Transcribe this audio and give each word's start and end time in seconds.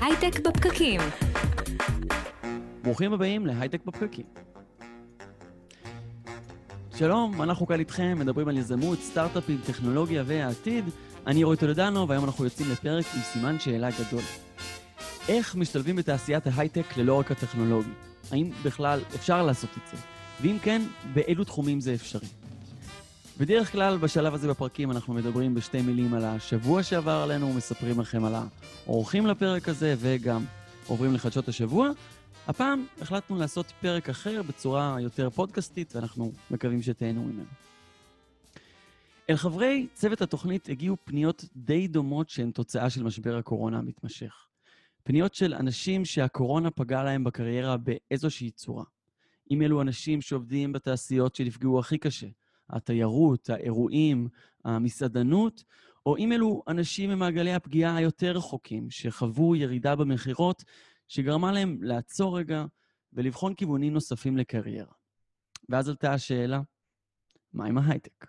הייטק 0.00 0.40
בפקקים. 0.40 1.00
ברוכים 2.82 3.12
הבאים 3.12 3.46
להייטק 3.46 3.80
בפקקים. 3.86 4.24
שלום, 6.96 7.42
אנחנו 7.42 7.66
כאן 7.66 7.80
איתכם, 7.80 8.18
מדברים 8.20 8.48
על 8.48 8.58
יזמות, 8.58 8.98
סטארט-אפים, 8.98 9.60
טכנולוגיה 9.66 10.22
והעתיד. 10.26 10.84
אני 11.26 11.44
רועי 11.44 11.56
טולדנו, 11.56 12.08
והיום 12.08 12.24
אנחנו 12.24 12.44
יוצאים 12.44 12.70
לפרק 12.72 13.04
עם 13.14 13.20
סימן 13.22 13.58
שאלה 13.58 13.88
גדול. 13.90 14.22
איך 15.28 15.56
משתלבים 15.56 15.96
בתעשיית 15.96 16.46
ההייטק 16.46 16.96
ללא 16.96 17.18
רק 17.18 17.30
הטכנולוגי? 17.30 17.90
האם 18.30 18.50
בכלל 18.64 19.00
אפשר 19.14 19.42
לעשות 19.42 19.70
את 19.70 19.90
זה? 19.90 20.02
ואם 20.40 20.56
כן, 20.62 20.82
באילו 21.14 21.44
תחומים 21.44 21.80
זה 21.80 21.94
אפשרי? 21.94 22.28
בדרך 23.40 23.72
כלל, 23.72 23.98
בשלב 23.98 24.34
הזה 24.34 24.48
בפרקים 24.48 24.90
אנחנו 24.90 25.14
מדברים 25.14 25.54
בשתי 25.54 25.82
מילים 25.82 26.14
על 26.14 26.24
השבוע 26.24 26.82
שעבר 26.82 27.12
עלינו, 27.24 27.54
מספרים 27.54 28.00
לכם 28.00 28.24
על 28.24 28.34
האורחים 28.86 29.26
לפרק 29.26 29.68
הזה, 29.68 29.94
וגם 29.98 30.44
עוברים 30.86 31.14
לחדשות 31.14 31.48
השבוע. 31.48 31.90
הפעם 32.46 32.86
החלטנו 33.00 33.38
לעשות 33.38 33.66
פרק 33.80 34.08
אחר 34.08 34.42
בצורה 34.42 34.96
יותר 35.00 35.30
פודקאסטית, 35.30 35.96
ואנחנו 35.96 36.32
מקווים 36.50 36.82
שתהנו 36.82 37.24
ממנו. 37.24 37.48
אל 39.30 39.36
חברי 39.36 39.86
צוות 39.94 40.22
התוכנית 40.22 40.68
הגיעו 40.68 40.96
פניות 41.04 41.44
די 41.56 41.88
דומות 41.88 42.30
שהן 42.30 42.50
תוצאה 42.50 42.90
של 42.90 43.02
משבר 43.02 43.36
הקורונה 43.36 43.78
המתמשך. 43.78 44.46
פניות 45.02 45.34
של 45.34 45.54
אנשים 45.54 46.04
שהקורונה 46.04 46.70
פגעה 46.70 47.04
להם 47.04 47.24
בקריירה 47.24 47.76
באיזושהי 47.76 48.50
צורה. 48.50 48.84
אם 49.50 49.62
אלו 49.62 49.82
אנשים 49.82 50.20
שעובדים 50.20 50.72
בתעשיות 50.72 51.34
שנפגעו 51.34 51.78
הכי 51.78 51.98
קשה, 51.98 52.26
התיירות, 52.72 53.50
האירועים, 53.50 54.28
המסעדנות, 54.64 55.64
או 56.06 56.16
אם 56.16 56.32
אלו 56.32 56.62
אנשים 56.68 57.10
ממעגלי 57.10 57.54
הפגיעה 57.54 57.96
היותר 57.96 58.32
רחוקים, 58.32 58.90
שחוו 58.90 59.56
ירידה 59.56 59.96
במכירות, 59.96 60.64
שגרמה 61.08 61.52
להם 61.52 61.78
לעצור 61.82 62.38
רגע 62.38 62.64
ולבחון 63.12 63.54
כיוונים 63.54 63.92
נוספים 63.92 64.36
לקריירה. 64.36 64.92
ואז 65.68 65.88
עלתה 65.88 66.12
השאלה, 66.12 66.60
מה 67.52 67.66
עם 67.66 67.78
ההייטק? 67.78 68.26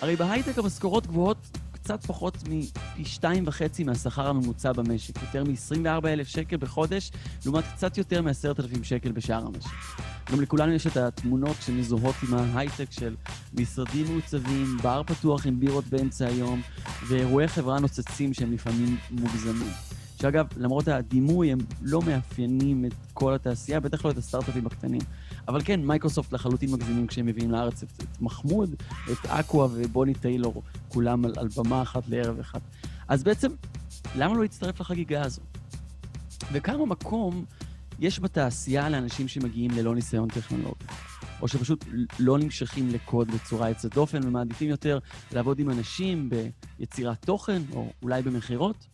הרי 0.00 0.16
בהייטק 0.16 0.58
המשכורות 0.58 1.06
גבוהות 1.06 1.38
קצת 1.72 2.04
פחות 2.06 2.34
מפי 2.48 3.04
שתיים 3.04 3.44
וחצי 3.46 3.84
מהשכר 3.84 4.26
הממוצע 4.26 4.72
במשק, 4.72 5.22
יותר 5.22 5.44
מ-24,000 5.44 6.24
שקל 6.24 6.56
בחודש, 6.56 7.10
לעומת 7.44 7.64
קצת 7.74 7.98
יותר 7.98 8.22
מ-10,000 8.22 8.84
שקל 8.84 9.12
בשאר 9.12 9.46
המשק. 9.46 10.09
גם 10.32 10.40
לכולנו 10.40 10.72
יש 10.72 10.86
את 10.86 10.96
התמונות 10.96 11.56
שמזוהות 11.60 12.14
עם 12.28 12.34
ההייטק 12.34 12.90
של 12.90 13.14
משרדים 13.54 14.06
מעוצבים, 14.12 14.76
בר 14.82 15.02
פתוח 15.02 15.46
עם 15.46 15.60
בירות 15.60 15.84
באמצע 15.84 16.26
היום, 16.26 16.62
ואירועי 17.08 17.48
חברה 17.48 17.80
נוצצים 17.80 18.34
שהם 18.34 18.52
לפעמים 18.52 18.96
מוגזמים. 19.10 19.72
שאגב, 20.20 20.46
למרות 20.56 20.88
הדימוי, 20.88 21.52
הם 21.52 21.58
לא 21.82 22.02
מאפיינים 22.06 22.84
את 22.84 22.94
כל 23.14 23.34
התעשייה, 23.34 23.80
בטח 23.80 24.04
לא 24.04 24.10
את 24.10 24.16
הסטארט-אפים 24.16 24.66
הקטנים. 24.66 25.00
אבל 25.48 25.60
כן, 25.64 25.80
מייקרוסופט 25.80 26.32
לחלוטין 26.32 26.72
מגזימים 26.72 27.06
כשהם 27.06 27.26
מביאים 27.26 27.50
לארץ 27.50 27.82
את, 27.82 27.88
את 28.02 28.20
מחמוד, 28.20 28.74
את 29.12 29.26
אקווה 29.26 29.68
ובוני 29.72 30.14
טיילור, 30.14 30.62
כולם 30.88 31.24
על, 31.24 31.32
על 31.36 31.48
במה 31.56 31.82
אחת 31.82 32.08
לערב 32.08 32.38
אחד. 32.38 32.58
אז 33.08 33.22
בעצם, 33.22 33.52
למה 34.16 34.34
לא 34.34 34.42
להצטרף 34.42 34.80
לחגיגה 34.80 35.22
הזו? 35.22 35.40
וכמה 36.52 36.86
מקום 36.86 37.44
יש 38.00 38.20
בתעשייה 38.20 38.88
לאנשים 38.88 39.28
שמגיעים 39.28 39.70
ללא 39.70 39.94
ניסיון 39.94 40.28
טכנולוגי? 40.28 40.84
או 41.42 41.48
שפשוט 41.48 41.84
לא 42.18 42.38
נמשכים 42.38 42.88
לקוד 42.88 43.30
בצורה 43.30 43.68
יוצאת 43.68 43.94
דופן 43.94 44.20
ומעדיפים 44.26 44.70
יותר 44.70 44.98
לעבוד 45.32 45.58
עם 45.58 45.70
אנשים 45.70 46.30
ביצירת 46.78 47.24
תוכן, 47.24 47.62
או 47.72 47.92
אולי 48.02 48.22
במכירות? 48.22 48.86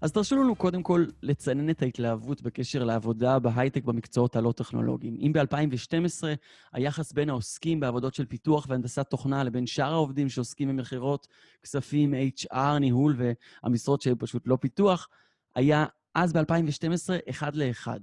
אז 0.00 0.12
תרשו 0.12 0.36
לנו 0.36 0.56
קודם 0.56 0.82
כל 0.82 1.04
לצנן 1.22 1.70
את 1.70 1.82
ההתלהבות 1.82 2.42
בקשר 2.42 2.84
לעבודה 2.84 3.38
בהייטק 3.38 3.84
במקצועות 3.84 4.36
הלא 4.36 4.52
טכנולוגיים. 4.52 5.16
אם 5.20 5.32
ב-2012 5.32 6.24
היחס 6.72 7.12
בין 7.12 7.30
העוסקים 7.30 7.80
בעבודות 7.80 8.14
של 8.14 8.26
פיתוח 8.26 8.66
והנדסת 8.68 9.06
תוכנה 9.10 9.44
לבין 9.44 9.66
שאר 9.66 9.92
העובדים 9.92 10.28
שעוסקים 10.28 10.68
במכירות, 10.68 11.26
כספים, 11.62 12.14
HR, 12.14 12.78
ניהול 12.80 13.16
והמשרות 13.62 14.02
שהיו 14.02 14.18
פשוט 14.18 14.42
לא 14.46 14.56
פיתוח, 14.60 15.08
היה 15.54 15.86
אז 16.16 16.32
ב-2012 16.32 17.30
אחד 17.30 17.56
לאחד. 17.56 18.00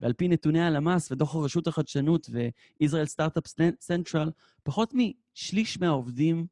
ועל 0.00 0.12
פי 0.12 0.28
נתוני 0.28 0.60
הלמ"ס 0.60 1.12
ודוח 1.12 1.36
רשות 1.36 1.66
החדשנות 1.66 2.26
ו-Israel 2.32 3.14
Startup 3.16 3.46
Central, 3.88 4.30
פחות 4.62 4.94
משליש 4.94 5.80
מהעובדים 5.80 6.46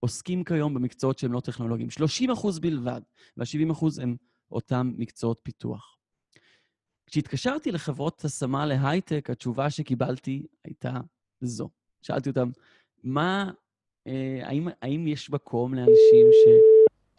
עוסקים 0.00 0.44
כיום 0.44 0.74
במקצועות 0.74 1.18
שהם 1.18 1.32
לא 1.32 1.40
טכנולוגיים. 1.40 1.90
30 1.90 2.30
אחוז 2.30 2.58
בלבד, 2.58 3.00
וה-70 3.36 3.72
אחוז 3.72 3.98
הם 3.98 4.16
אותם 4.50 4.92
מקצועות 4.96 5.40
פיתוח. 5.42 5.96
כשהתקשרתי 7.06 7.72
לחברות 7.72 8.24
השמה 8.24 8.66
להייטק, 8.66 9.30
התשובה 9.30 9.70
שקיבלתי 9.70 10.46
הייתה 10.64 11.00
זו. 11.40 11.68
שאלתי 12.02 12.28
אותם, 12.28 12.50
מה, 13.04 13.50
אה, 14.06 14.40
האם, 14.42 14.68
האם 14.82 15.06
יש 15.06 15.30
מקום 15.30 15.74
לאנשים 15.74 16.26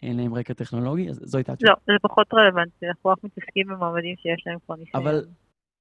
שאין 0.08 0.18
להם 0.18 0.34
רקע 0.34 0.54
טכנולוגי? 0.54 1.10
אז 1.10 1.20
זו 1.24 1.38
הייתה 1.38 1.54
התשובה. 1.54 1.72
לא, 1.72 1.76
זה 1.86 1.94
פחות 2.02 2.28
רלוונטי, 2.34 2.88
אנחנו 2.88 3.10
רק 3.10 3.24
מתעסקים 3.24 3.68
במועמדים 3.68 4.16
שיש 4.18 4.44
להם 4.46 4.60
כבר 4.66 4.76
ניסיון. 4.76 5.04
אבל 5.04 5.26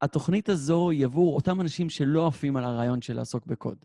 התוכנית 0.03 0.48
הזו 0.48 0.91
היא 0.91 1.04
עבור 1.04 1.37
אותם 1.37 1.60
אנשים 1.60 1.91
שלא 1.91 2.26
עפים 2.26 2.56
על 2.56 2.64
הרעיון 2.64 3.03
של 3.03 3.16
לעסוק 3.16 3.47
בקוד. 3.47 3.76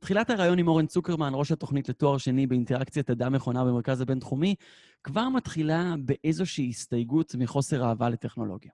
תחילת 0.00 0.30
הרעיון 0.30 0.58
עם 0.58 0.68
אורן 0.68 0.86
צוקרמן, 0.86 1.32
ראש 1.34 1.52
התוכנית 1.52 1.88
לתואר 1.88 2.18
שני 2.18 2.46
באינטראקציית 2.46 3.10
אדם-מכונה 3.10 3.64
במרכז 3.64 4.00
הבינתחומי, 4.00 4.54
כבר 5.04 5.28
מתחילה 5.28 5.94
באיזושהי 6.04 6.68
הסתייגות 6.68 7.34
מחוסר 7.38 7.84
אהבה 7.84 8.08
לטכנולוגיה. 8.08 8.70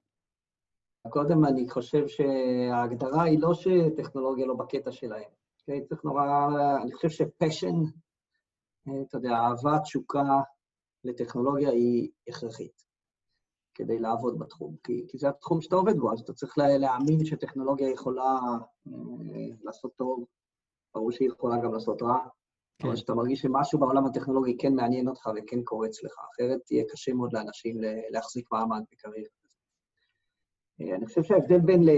קודם 1.08 1.44
אני 1.44 1.68
חושב 1.68 2.04
שההגדרה 2.08 3.22
היא 3.22 3.38
לא 3.38 3.54
שטכנולוגיה 3.54 4.46
לא 4.46 4.54
בקטע 4.54 4.92
שלהם. 4.92 5.30
אוקיי? 5.60 5.84
צריך 5.84 6.04
נורא, 6.04 6.48
אני 6.82 6.92
חושב 6.92 7.08
שפשן, 7.08 7.74
אתה 8.82 9.16
יודע, 9.16 9.30
אהבה, 9.30 9.78
תשוקה 9.78 10.22
לטכנולוגיה 11.04 11.70
היא 11.70 12.10
הכרחית 12.28 12.84
כדי 13.74 13.98
לעבוד 13.98 14.38
בתחום, 14.38 14.76
כי, 14.84 15.04
כי 15.08 15.18
זה 15.18 15.28
התחום 15.28 15.60
שאתה 15.60 15.76
עובד 15.76 15.96
בו, 15.96 16.12
אז 16.12 16.20
אתה 16.20 16.32
צריך 16.32 16.58
להאמין 16.58 17.24
שטכנולוגיה 17.24 17.90
יכולה 17.90 18.40
אה, 18.86 18.92
לעשות 19.62 19.92
טוב 19.96 20.24
ברור 20.94 21.12
שהיא 21.12 21.28
יכולה 21.28 21.56
גם 21.56 21.72
לעשות 21.72 22.02
רע, 22.02 22.18
כן. 22.78 22.88
אבל 22.88 22.96
שאתה 22.96 23.14
מרגיש 23.14 23.40
שמשהו 23.40 23.78
בעולם 23.78 24.06
הטכנולוגי 24.06 24.56
כן 24.58 24.74
מעניין 24.74 25.08
אותך 25.08 25.28
וכן 25.36 25.62
קורץ 25.62 26.02
לך, 26.02 26.12
אחרת 26.32 26.60
תהיה 26.66 26.84
קשה 26.92 27.12
מאוד 27.12 27.32
לאנשים 27.32 27.76
להחזיק 28.10 28.52
מעמד 28.52 28.82
בקריירה. 28.92 29.28
אה, 30.80 30.96
אני 30.96 31.06
חושב 31.06 31.22
שההבדל 31.22 31.58
בין 31.58 31.82
ל... 31.84 31.90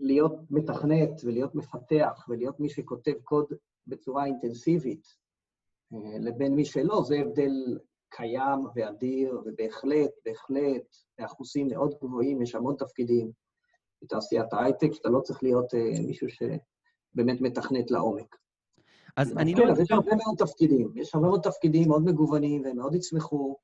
להיות 0.00 0.34
מתכנת 0.50 1.10
ולהיות 1.24 1.54
מפתח 1.54 2.26
ולהיות 2.28 2.60
מי 2.60 2.68
שכותב 2.68 3.12
קוד 3.22 3.46
בצורה 3.86 4.24
אינטנסיבית, 4.24 5.06
אה, 5.94 6.18
לבין 6.20 6.54
מי 6.54 6.64
שלא, 6.64 7.02
זה 7.04 7.16
הבדל 7.16 7.78
קיים 8.16 8.58
ואדיר, 8.74 9.40
ובהחלט, 9.44 10.10
בהחלט, 10.24 10.96
באחוזים 11.18 11.68
מאוד 11.68 11.94
גבוהים, 12.02 12.42
יש 12.42 12.54
המון 12.54 12.76
תפקידים 12.76 13.32
בתעשיית 14.02 14.52
ההייטק, 14.52 14.92
שאתה 14.92 15.08
לא 15.08 15.20
צריך 15.20 15.42
להיות 15.42 15.74
uh, 15.74 16.06
מישהו 16.06 16.28
ש... 16.30 16.42
באמת 17.14 17.40
מתכנת 17.40 17.90
לעומק. 17.90 18.36
אז 19.16 19.36
אני 19.36 19.54
לא... 19.54 19.64
כן, 19.64 19.70
אז 19.70 19.80
יש 19.80 19.90
הרבה 19.90 20.10
מאוד 20.16 20.36
תפקידים. 20.38 20.92
יש 20.94 21.14
הרבה 21.14 21.28
מאוד 21.28 21.40
תפקידים 21.42 21.88
מאוד 21.88 22.04
מגוונים, 22.04 22.64
והם 22.64 22.76
מאוד 22.76 22.94
יצמחו 22.94 23.56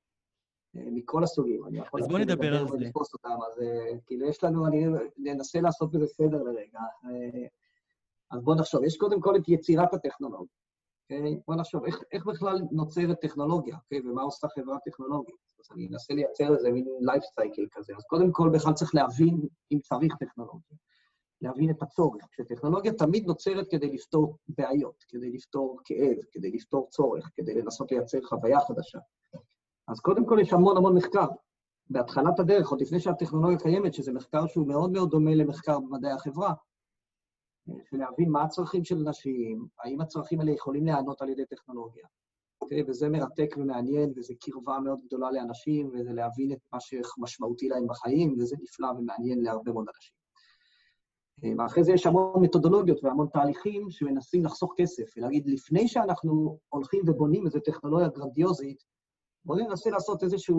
אה, 0.77 0.83
מכל 0.87 1.25
הסוגים. 1.25 1.67
אני 1.67 1.79
יכול 1.79 2.03
אז 2.03 2.09
בוא 2.09 2.19
נדבר 2.19 2.57
על 2.57 2.69
זה. 2.69 2.75
ולתפוס 2.75 3.15
אותם, 3.15 3.29
אז 3.47 3.63
אה, 3.63 3.99
כאילו 4.07 4.29
יש 4.29 4.45
לנו, 4.45 4.67
אני 4.67 4.87
ננסה 5.19 5.61
לעשות 5.61 5.93
בזה 5.93 6.07
סדר 6.07 6.43
לרגע. 6.43 6.81
אה, 7.05 7.47
אז 8.31 8.43
בואו 8.43 8.57
נחשוב, 8.57 8.85
יש 8.85 8.97
קודם 8.97 9.21
כל 9.21 9.37
את 9.37 9.49
יצירת 9.49 9.95
הטכנולוגיה. 9.95 10.55
אוקיי? 11.11 11.41
בואו 11.47 11.59
נחשוב, 11.59 11.85
איך, 11.85 12.03
איך 12.13 12.27
בכלל 12.27 12.59
נוצרת 12.71 13.21
טכנולוגיה, 13.21 13.77
אוקיי? 13.77 14.01
ומה 14.01 14.23
עושה 14.23 14.49
חברה 14.49 14.79
טכנולוגית? 14.85 15.37
אז 15.61 15.67
אני 15.75 15.89
אנסה 15.89 16.15
לייצר 16.15 16.55
איזה 16.55 16.71
מין 16.73 16.87
לייף 17.01 17.25
סייקל 17.25 17.67
כזה. 17.73 17.93
אז 17.97 18.05
קודם 18.05 18.33
כל 18.33 18.51
בכלל 18.55 18.73
צריך 18.73 18.95
להבין 18.95 19.41
אם 19.73 19.79
צריך 19.79 20.17
טכנולוגיה. 20.17 20.77
להבין 21.43 21.71
את 21.71 21.83
הצורך. 21.83 22.25
כשטכנולוגיה 22.33 22.93
תמיד 22.93 23.27
נוצרת 23.27 23.67
כדי 23.71 23.93
לפתור 23.93 24.37
בעיות, 24.49 25.05
כדי 25.09 25.31
לפתור 25.31 25.81
כאב, 25.85 26.17
כדי 26.33 26.51
לפתור 26.51 26.89
צורך, 26.91 27.31
כדי 27.35 27.55
לנסות 27.55 27.93
לייצר 27.93 28.19
חוויה 28.23 28.61
חדשה. 28.61 28.99
אז 29.89 30.01
קודם 30.01 30.27
כל 30.27 30.39
יש 30.41 30.53
המון 30.53 30.77
המון 30.77 30.97
מחקר. 30.97 31.27
בהתחלת 31.91 32.41
הדרך, 32.41 32.69
עוד 32.69 32.81
לפני 32.81 33.01
שהטכנולוגיה 33.01 33.59
קיימת, 33.59 33.95
שזה 33.95 34.13
מחקר 34.13 34.47
שהוא 34.47 34.69
מאוד 34.69 34.91
מאוד 34.91 35.11
דומה 35.11 35.35
למחקר 35.35 35.79
במדעי 35.81 36.13
החברה, 36.13 36.55
ולהבין 37.93 38.31
מה 38.31 38.43
הצרכים 38.43 38.85
של 38.85 38.99
אנשים, 38.99 39.67
האם 39.85 40.01
הצרכים 40.01 40.41
האלה 40.41 40.53
יכולים 40.53 40.85
להיענות 40.85 41.23
על 41.23 41.29
ידי 41.29 41.47
טכנולוגיה. 41.47 42.05
Okay, 42.05 42.19
אוקיי? 42.61 42.83
וזה 42.89 43.09
מרתק 43.09 43.55
ומעניין, 43.57 44.13
וזה 44.17 44.35
קרבה 44.41 44.79
מאוד 44.79 45.01
גדולה 45.07 45.31
לאנשים, 45.31 45.91
וזה 45.95 46.13
להבין 46.13 46.53
את 46.53 46.59
מה 46.73 46.81
שמשמעותי 46.81 47.69
להם 47.69 47.87
בחיים, 47.87 48.37
וזה 48.39 48.57
נפלא 48.63 48.89
ומעניין 48.99 49.43
להרבה 49.43 49.73
מאוד 49.73 49.87
אנשים. 49.97 50.19
ואחרי 51.59 51.85
זה 51.85 51.93
יש 51.93 52.07
המון 52.07 52.43
מתודולוגיות 52.43 53.05
והמון 53.05 53.27
תהליכים 53.33 53.91
שמנסים 53.91 54.45
לחסוך 54.45 54.75
כסף, 54.77 55.05
ולהגיד, 55.17 55.47
לפני 55.47 55.89
שאנחנו 55.89 56.59
הולכים 56.69 57.03
ובונים 57.07 57.47
איזו 57.47 57.61
טכנולוגיה 57.61 58.09
גרנדיוזית, 58.09 58.85
בואו 59.45 59.59
ננסה 59.59 59.91
לעשות 59.91 60.23
איזושהי 60.23 60.55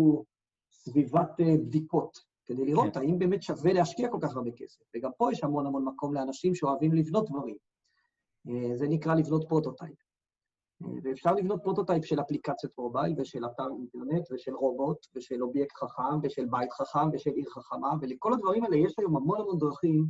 סביבת 0.72 1.40
אה, 1.40 1.58
בדיקות, 1.58 2.29
כדי 2.50 2.66
לראות 2.66 2.94
כן. 2.94 3.00
האם 3.00 3.20
באמת 3.20 3.44
שווה 3.44 3.74
להשקיע 3.74 4.10
כל 4.10 4.18
כך 4.22 4.36
הרבה 4.36 4.52
כסף. 4.52 4.82
וגם 4.96 5.12
פה 5.18 5.32
יש 5.32 5.44
המון 5.44 5.66
המון 5.66 5.86
מקום 5.86 6.14
לאנשים 6.14 6.56
שאוהבים 6.56 6.94
לבנות 6.94 7.30
דברים. 7.30 7.56
אה, 8.48 8.78
זה 8.78 8.88
נקרא 8.88 9.16
לבנות 9.16 9.46
prototype. 9.50 9.96
אה, 10.84 10.88
ואפשר 11.04 11.34
לבנות 11.34 11.64
prototype 11.64 12.06
של 12.06 12.20
אפליקציית 12.20 12.74
mobile 12.78 13.16
ושל 13.18 13.46
אתר 13.46 13.68
אינטרנט 13.78 14.32
ושל 14.32 14.54
רובוט 14.56 15.08
ושל 15.16 15.44
אובייקט 15.44 15.76
חכם 15.76 16.20
ושל 16.24 16.46
בית 16.46 16.74
חכם 16.74 17.10
ושל 17.14 17.30
עיר 17.30 17.50
חכמה, 17.50 17.94
ולכל 18.02 18.34
הדברים 18.34 18.64
האלה 18.64 18.78
יש 18.78 18.94
היום 18.98 19.18
המון 19.18 19.42
המון 19.42 19.58
דרכים 19.58 20.06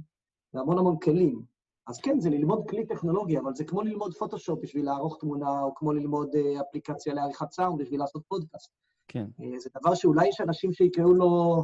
והמון 0.53 0.77
המון 0.77 0.99
כלים. 0.99 1.41
אז 1.87 1.99
כן, 1.99 2.19
זה 2.19 2.29
ללמוד 2.29 2.69
כלי 2.69 2.85
טכנולוגי, 2.85 3.39
אבל 3.39 3.55
זה 3.55 3.63
כמו 3.63 3.81
ללמוד 3.81 4.13
פוטושופ 4.13 4.59
בשביל 4.61 4.85
לערוך 4.85 5.17
תמונה, 5.19 5.61
או 5.61 5.75
כמו 5.75 5.93
ללמוד 5.93 6.35
אה, 6.35 6.61
אפליקציה 6.61 7.13
לעריכת 7.13 7.51
סאונד 7.51 7.81
בשביל 7.81 7.99
לעשות 7.99 8.23
פודקאסט. 8.27 8.71
כן. 9.07 9.25
זה 9.57 9.69
דבר 9.81 9.95
שאולי 9.95 10.27
יש 10.27 10.41
אנשים 10.41 10.73
שיקראו 10.73 11.13
לו 11.13 11.63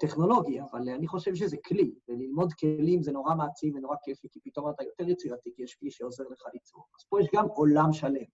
טכנולוגי, 0.00 0.60
אבל 0.60 0.88
אני 0.88 1.06
חושב 1.06 1.34
שזה 1.34 1.56
כלי, 1.66 1.94
וללמוד 2.08 2.52
כלים 2.52 3.02
זה 3.02 3.12
נורא 3.12 3.34
מעצים 3.34 3.74
ונורא 3.74 3.96
כיפי, 4.02 4.28
כי 4.32 4.40
פתאום 4.40 4.70
אתה 4.70 4.82
יותר 4.84 5.08
יצירתי, 5.12 5.50
כי 5.56 5.62
יש 5.62 5.74
כלי 5.74 5.90
שעוזר 5.90 6.24
לך 6.24 6.42
ליצור. 6.54 6.86
אז 6.98 7.04
פה 7.08 7.20
יש 7.20 7.26
גם 7.34 7.46
עולם 7.46 7.92
שלם. 7.92 8.24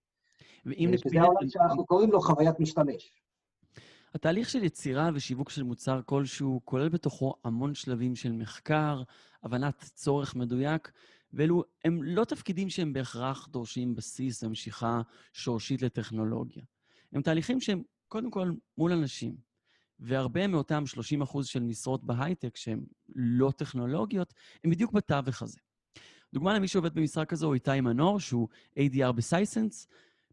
ואם 0.67 0.89
אה, 0.89 0.95
נקביל 0.95 0.99
שזה 0.99 1.21
העולם 1.21 1.49
שאנחנו 1.49 1.87
קוראים 1.87 2.11
לו 2.13 2.21
חוויית 2.21 2.61
משתמש. 2.61 3.21
התהליך 4.15 4.51
של 4.51 4.65
יצירה 4.65 5.11
ושיווק 5.15 5.51
של 5.51 5.63
מוצר 5.63 6.01
כלשהו 6.07 6.61
כולל 6.65 6.89
בתוכו 6.89 7.35
המון 7.45 7.75
שלבים 7.75 8.17
של 8.17 8.33
מחקר, 8.33 9.03
הבנת 9.43 9.85
צורך 9.95 10.37
מדויק, 10.37 10.91
ואלו 11.33 11.65
הם 11.85 12.03
לא 12.03 12.25
תפקידים 12.25 12.71
שהם 12.71 12.93
בהכרח 12.93 13.49
דורשים 13.49 13.95
בסיס 13.95 14.43
ומשיכה 14.43 15.01
שורשית 15.33 15.83
לטכנולוגיה. 15.83 16.63
הם 17.13 17.23
תהליכים 17.23 17.61
שהם 17.61 17.83
קודם 18.09 18.31
כל 18.31 18.53
מול 18.79 18.93
אנשים, 18.93 19.50
והרבה 20.01 20.47
מאותם 20.47 20.85
30% 21.27 21.43
של 21.43 21.63
משרות 21.63 22.05
בהייטק 22.05 22.57
שהן 22.57 22.81
לא 23.15 23.53
טכנולוגיות, 23.57 24.35
הם 24.65 24.71
בדיוק 24.71 24.93
בתווך 24.93 25.43
הזה. 25.43 25.59
דוגמה 26.35 26.55
למי 26.55 26.69
שעובד 26.69 26.95
במשרה 26.95 27.25
כזו 27.25 27.47
הוא 27.47 27.55
איתי 27.55 27.81
מנור, 27.81 28.21
שהוא 28.21 28.49
ADR 28.79 29.13
בסייסנס, 29.13 29.87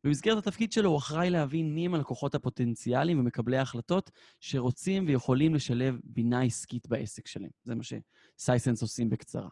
במסגרת 0.04 0.38
התפקיד 0.38 0.72
שלו 0.72 0.90
הוא 0.90 0.98
אחראי 0.98 1.30
להבין 1.30 1.76
מי 1.76 1.86
הם 1.86 1.96
הלקוחות 1.96 2.36
הפוטנציאליים 2.36 3.20
ומקבלי 3.20 3.58
ההחלטות 3.58 4.12
שרוצים 4.40 5.06
ויכולים 5.08 5.56
לשלב 5.56 6.00
בינה 6.04 6.42
עסקית 6.42 6.88
בעסק 6.88 7.28
שלהם. 7.28 7.50
זה 7.64 7.76
מה 7.76 7.84
שסייסנס 7.84 8.82
עושים 8.82 9.10
בקצרה. 9.10 9.50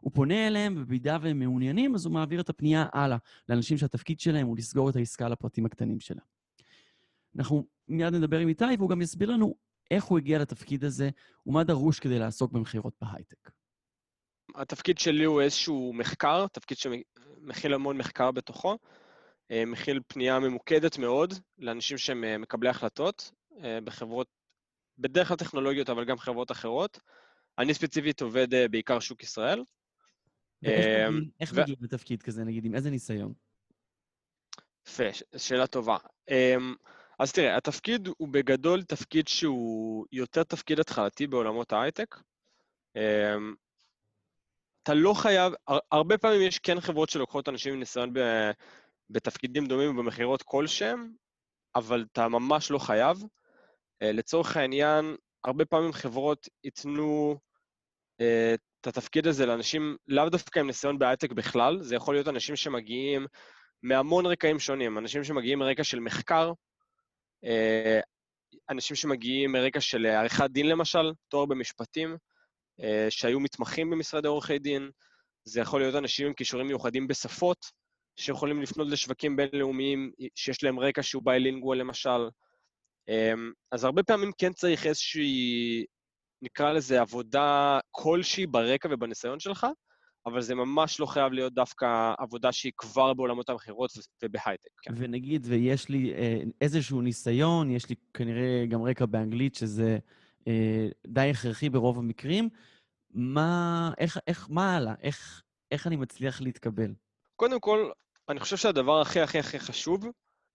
הוא 0.00 0.12
פונה 0.14 0.46
אליהם, 0.46 0.74
ובמידה 0.78 1.18
והם 1.22 1.38
מעוניינים, 1.38 1.94
אז 1.94 2.06
הוא 2.06 2.14
מעביר 2.14 2.40
את 2.40 2.48
הפנייה 2.48 2.86
הלאה 2.92 3.16
לאנשים 3.48 3.78
שהתפקיד 3.78 4.20
שלהם 4.20 4.46
הוא 4.46 4.56
לסגור 4.56 4.90
את 4.90 4.96
העסקה 4.96 5.28
לפרטים 5.28 5.66
הקטנים 5.66 6.00
שלה. 6.00 6.22
אנחנו 7.36 7.66
מיד 7.88 8.14
נדבר 8.14 8.38
עם 8.38 8.48
איתי, 8.48 8.64
והוא 8.78 8.90
גם 8.90 9.02
יסביר 9.02 9.30
לנו 9.30 9.54
איך 9.90 10.04
הוא 10.04 10.18
הגיע 10.18 10.38
לתפקיד 10.38 10.84
הזה 10.84 11.10
ומה 11.46 11.64
דרוש 11.64 12.00
כדי 12.00 12.18
לעסוק 12.18 12.52
במכירות 12.52 12.94
בהייטק. 13.00 13.50
התפקיד 14.54 14.98
שלי 14.98 15.24
הוא 15.24 15.40
איזשהו 15.40 15.92
מחקר, 15.92 16.46
תפקיד 16.46 16.78
שמכיל 16.78 17.74
המון 17.74 17.98
מחקר 17.98 18.30
בתוכו. 18.30 18.78
אה, 19.50 19.64
מכיל 19.66 20.00
פנייה 20.06 20.38
ממוקדת 20.38 20.98
מאוד 20.98 21.34
לאנשים 21.58 21.98
שהם 21.98 22.24
אה, 22.24 22.38
מקבלי 22.38 22.68
החלטות 22.68 23.30
אה, 23.64 23.78
בחברות, 23.84 24.26
בדרך 24.98 25.28
כלל 25.28 25.36
טכנולוגיות, 25.36 25.90
אבל 25.90 26.04
גם 26.04 26.18
חברות 26.18 26.50
אחרות. 26.50 27.00
אני 27.58 27.74
ספציפית 27.74 28.22
עובד 28.22 28.46
בעיקר 28.70 29.00
שוק 29.00 29.22
ישראל. 29.22 29.62
ואיך 30.62 31.14
איך 31.40 31.52
מגיעים 31.52 31.78
לתפקיד 31.80 32.22
כזה, 32.22 32.44
נגיד, 32.44 32.64
עם 32.64 32.74
איזה 32.74 32.90
ניסיון? 32.90 33.32
יפה, 34.86 35.04
שאלה 35.36 35.66
טובה. 35.66 35.96
אז 37.18 37.32
תראה, 37.32 37.56
התפקיד 37.56 38.08
הוא 38.18 38.28
בגדול 38.28 38.82
תפקיד 38.82 39.28
שהוא 39.28 40.06
יותר 40.12 40.42
תפקיד 40.42 40.80
התחלתי 40.80 41.26
בעולמות 41.26 41.72
ההייטק. 41.72 42.16
אמ, 42.96 43.54
אתה 44.82 44.94
לא 44.94 45.14
חייב, 45.14 45.52
הר- 45.68 45.78
הרבה 45.92 46.18
פעמים 46.18 46.42
יש 46.42 46.58
כן 46.58 46.80
חברות 46.80 47.08
שלוקחות 47.08 47.48
אנשים 47.48 47.72
עם 47.72 47.80
ניסיון 47.80 48.12
בתפקידים 49.10 49.66
דומים 49.66 49.90
ובמכירות 49.90 50.42
כלשהם, 50.42 51.12
אבל 51.76 52.04
אתה 52.12 52.28
ממש 52.28 52.70
לא 52.70 52.78
חייב. 52.78 53.22
אה, 54.02 54.12
לצורך 54.12 54.56
העניין, 54.56 55.16
הרבה 55.44 55.64
פעמים 55.64 55.92
חברות 55.92 56.48
ייתנו 56.64 57.38
אה, 58.20 58.54
את 58.80 58.86
התפקיד 58.86 59.26
הזה 59.26 59.46
לאנשים 59.46 59.96
לאו 60.08 60.28
דווקא 60.28 60.58
עם 60.58 60.66
ניסיון 60.66 60.98
בהייטק 60.98 61.32
בכלל, 61.32 61.82
זה 61.82 61.94
יכול 61.94 62.14
להיות 62.14 62.28
אנשים 62.28 62.56
שמגיעים 62.56 63.26
מהמון 63.82 64.26
רקעים 64.26 64.58
שונים, 64.58 64.98
אנשים 64.98 65.24
שמגיעים 65.24 65.58
מרקע 65.58 65.84
של 65.84 66.00
מחקר, 66.00 66.52
אנשים 68.70 68.96
שמגיעים 68.96 69.52
מרקע 69.52 69.80
של 69.80 70.06
עריכת 70.06 70.50
דין 70.50 70.68
למשל, 70.68 71.12
תואר 71.28 71.46
במשפטים, 71.46 72.16
אה, 72.80 73.06
שהיו 73.10 73.40
מתמחים 73.40 73.90
במשרדי 73.90 74.28
עורכי 74.28 74.58
דין, 74.58 74.90
זה 75.44 75.60
יכול 75.60 75.80
להיות 75.80 75.94
אנשים 75.94 76.26
עם 76.26 76.34
כישורים 76.34 76.66
מיוחדים 76.66 77.06
בשפות, 77.06 77.66
שיכולים 78.16 78.62
לפנות 78.62 78.88
לשווקים 78.88 79.36
בינלאומיים, 79.36 80.12
שיש 80.34 80.64
להם 80.64 80.80
רקע 80.80 81.02
שהוא 81.02 81.22
ביילינגואל 81.24 81.78
למשל. 81.78 82.28
אמ, 83.08 83.52
אז 83.72 83.84
הרבה 83.84 84.02
פעמים 84.02 84.30
כן 84.38 84.52
צריך 84.52 84.86
איזושהי, 84.86 85.84
נקרא 86.42 86.72
לזה 86.72 87.00
עבודה 87.00 87.78
כלשהי 87.90 88.46
ברקע 88.46 88.88
ובניסיון 88.92 89.40
שלך, 89.40 89.66
אבל 90.26 90.40
זה 90.40 90.54
ממש 90.54 91.00
לא 91.00 91.06
חייב 91.06 91.32
להיות 91.32 91.54
דווקא 91.54 92.14
עבודה 92.18 92.52
שהיא 92.52 92.72
כבר 92.76 93.14
בעולמות 93.14 93.50
המכירות 93.50 93.90
ובהייטק. 94.22 94.70
כן. 94.82 94.94
ונגיד, 94.96 95.46
ויש 95.50 95.88
לי 95.88 96.14
אה, 96.14 96.40
איזשהו 96.60 97.00
ניסיון, 97.00 97.70
יש 97.70 97.88
לי 97.88 97.94
כנראה 98.14 98.66
גם 98.68 98.82
רקע 98.82 99.06
באנגלית, 99.06 99.54
שזה 99.54 99.98
אה, 100.48 100.88
די 101.06 101.30
הכרחי 101.30 101.70
ברוב 101.70 101.98
המקרים, 101.98 102.48
מה, 103.10 103.90
איך, 103.98 104.18
איך, 104.26 104.46
מה 104.50 104.76
הלאה? 104.76 104.94
איך, 105.02 105.42
איך 105.70 105.86
אני 105.86 105.96
מצליח 105.96 106.40
להתקבל? 106.40 106.94
קודם 107.36 107.60
כל, 107.60 107.90
אני 108.28 108.40
חושב 108.40 108.56
שהדבר 108.56 109.00
הכי 109.00 109.20
הכי 109.20 109.38
הכי 109.38 109.58
חשוב 109.58 110.04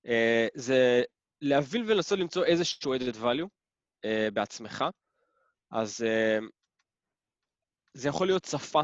אה, 0.07 0.47
זה 0.55 1.01
להבין 1.41 1.83
ולנסות 1.87 2.19
למצוא 2.19 2.45
איזשהו 2.45 2.95
added 2.95 3.15
value 3.15 3.47
אה, 4.05 4.27
בעצמך. 4.33 4.85
אז 5.71 6.03
אה, 6.03 6.39
זה 7.93 8.09
יכול 8.09 8.27
להיות 8.27 8.45
שפה, 8.45 8.81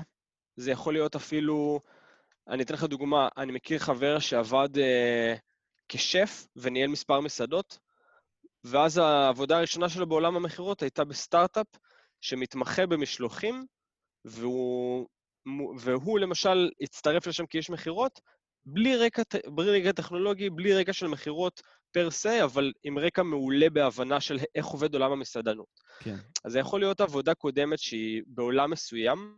זה 0.55 0.71
יכול 0.71 0.93
להיות 0.93 1.15
אפילו, 1.15 1.79
אני 2.47 2.63
אתן 2.63 2.73
לך 2.73 2.83
דוגמה, 2.83 3.27
אני 3.37 3.51
מכיר 3.51 3.79
חבר 3.79 4.19
שעבד 4.19 4.77
אה, 4.77 5.35
כשף 5.89 6.47
וניהל 6.55 6.89
מספר 6.89 7.19
מסעדות, 7.19 7.79
ואז 8.63 8.97
העבודה 8.97 9.57
הראשונה 9.57 9.89
שלו 9.89 10.07
בעולם 10.07 10.35
המכירות 10.35 10.81
הייתה 10.81 11.03
בסטארט-אפ 11.03 11.67
שמתמחה 12.21 12.85
במשלוחים, 12.85 13.65
והוא, 14.25 15.07
והוא 15.79 16.19
למשל 16.19 16.69
הצטרף 16.81 17.27
לשם 17.27 17.45
כאיש 17.45 17.69
מכירות, 17.69 18.19
בלי 18.65 18.97
רקע, 18.97 19.21
בלי 19.55 19.81
רקע 19.81 19.91
טכנולוגי, 19.91 20.49
בלי 20.49 20.73
רקע 20.73 20.93
של 20.93 21.07
מכירות 21.07 21.61
פר 21.91 22.11
סה, 22.11 22.43
אבל 22.43 22.71
עם 22.83 22.99
רקע 22.99 23.23
מעולה 23.23 23.69
בהבנה 23.69 24.21
של 24.21 24.37
איך 24.55 24.65
עובד 24.65 24.93
עולם 24.93 25.11
המסעדנות. 25.11 25.67
כן. 25.99 26.15
אז 26.45 26.51
זה 26.51 26.59
יכול 26.59 26.79
להיות 26.79 27.01
עבודה 27.01 27.33
קודמת 27.33 27.79
שהיא 27.79 28.23
בעולם 28.27 28.71
מסוים, 28.71 29.35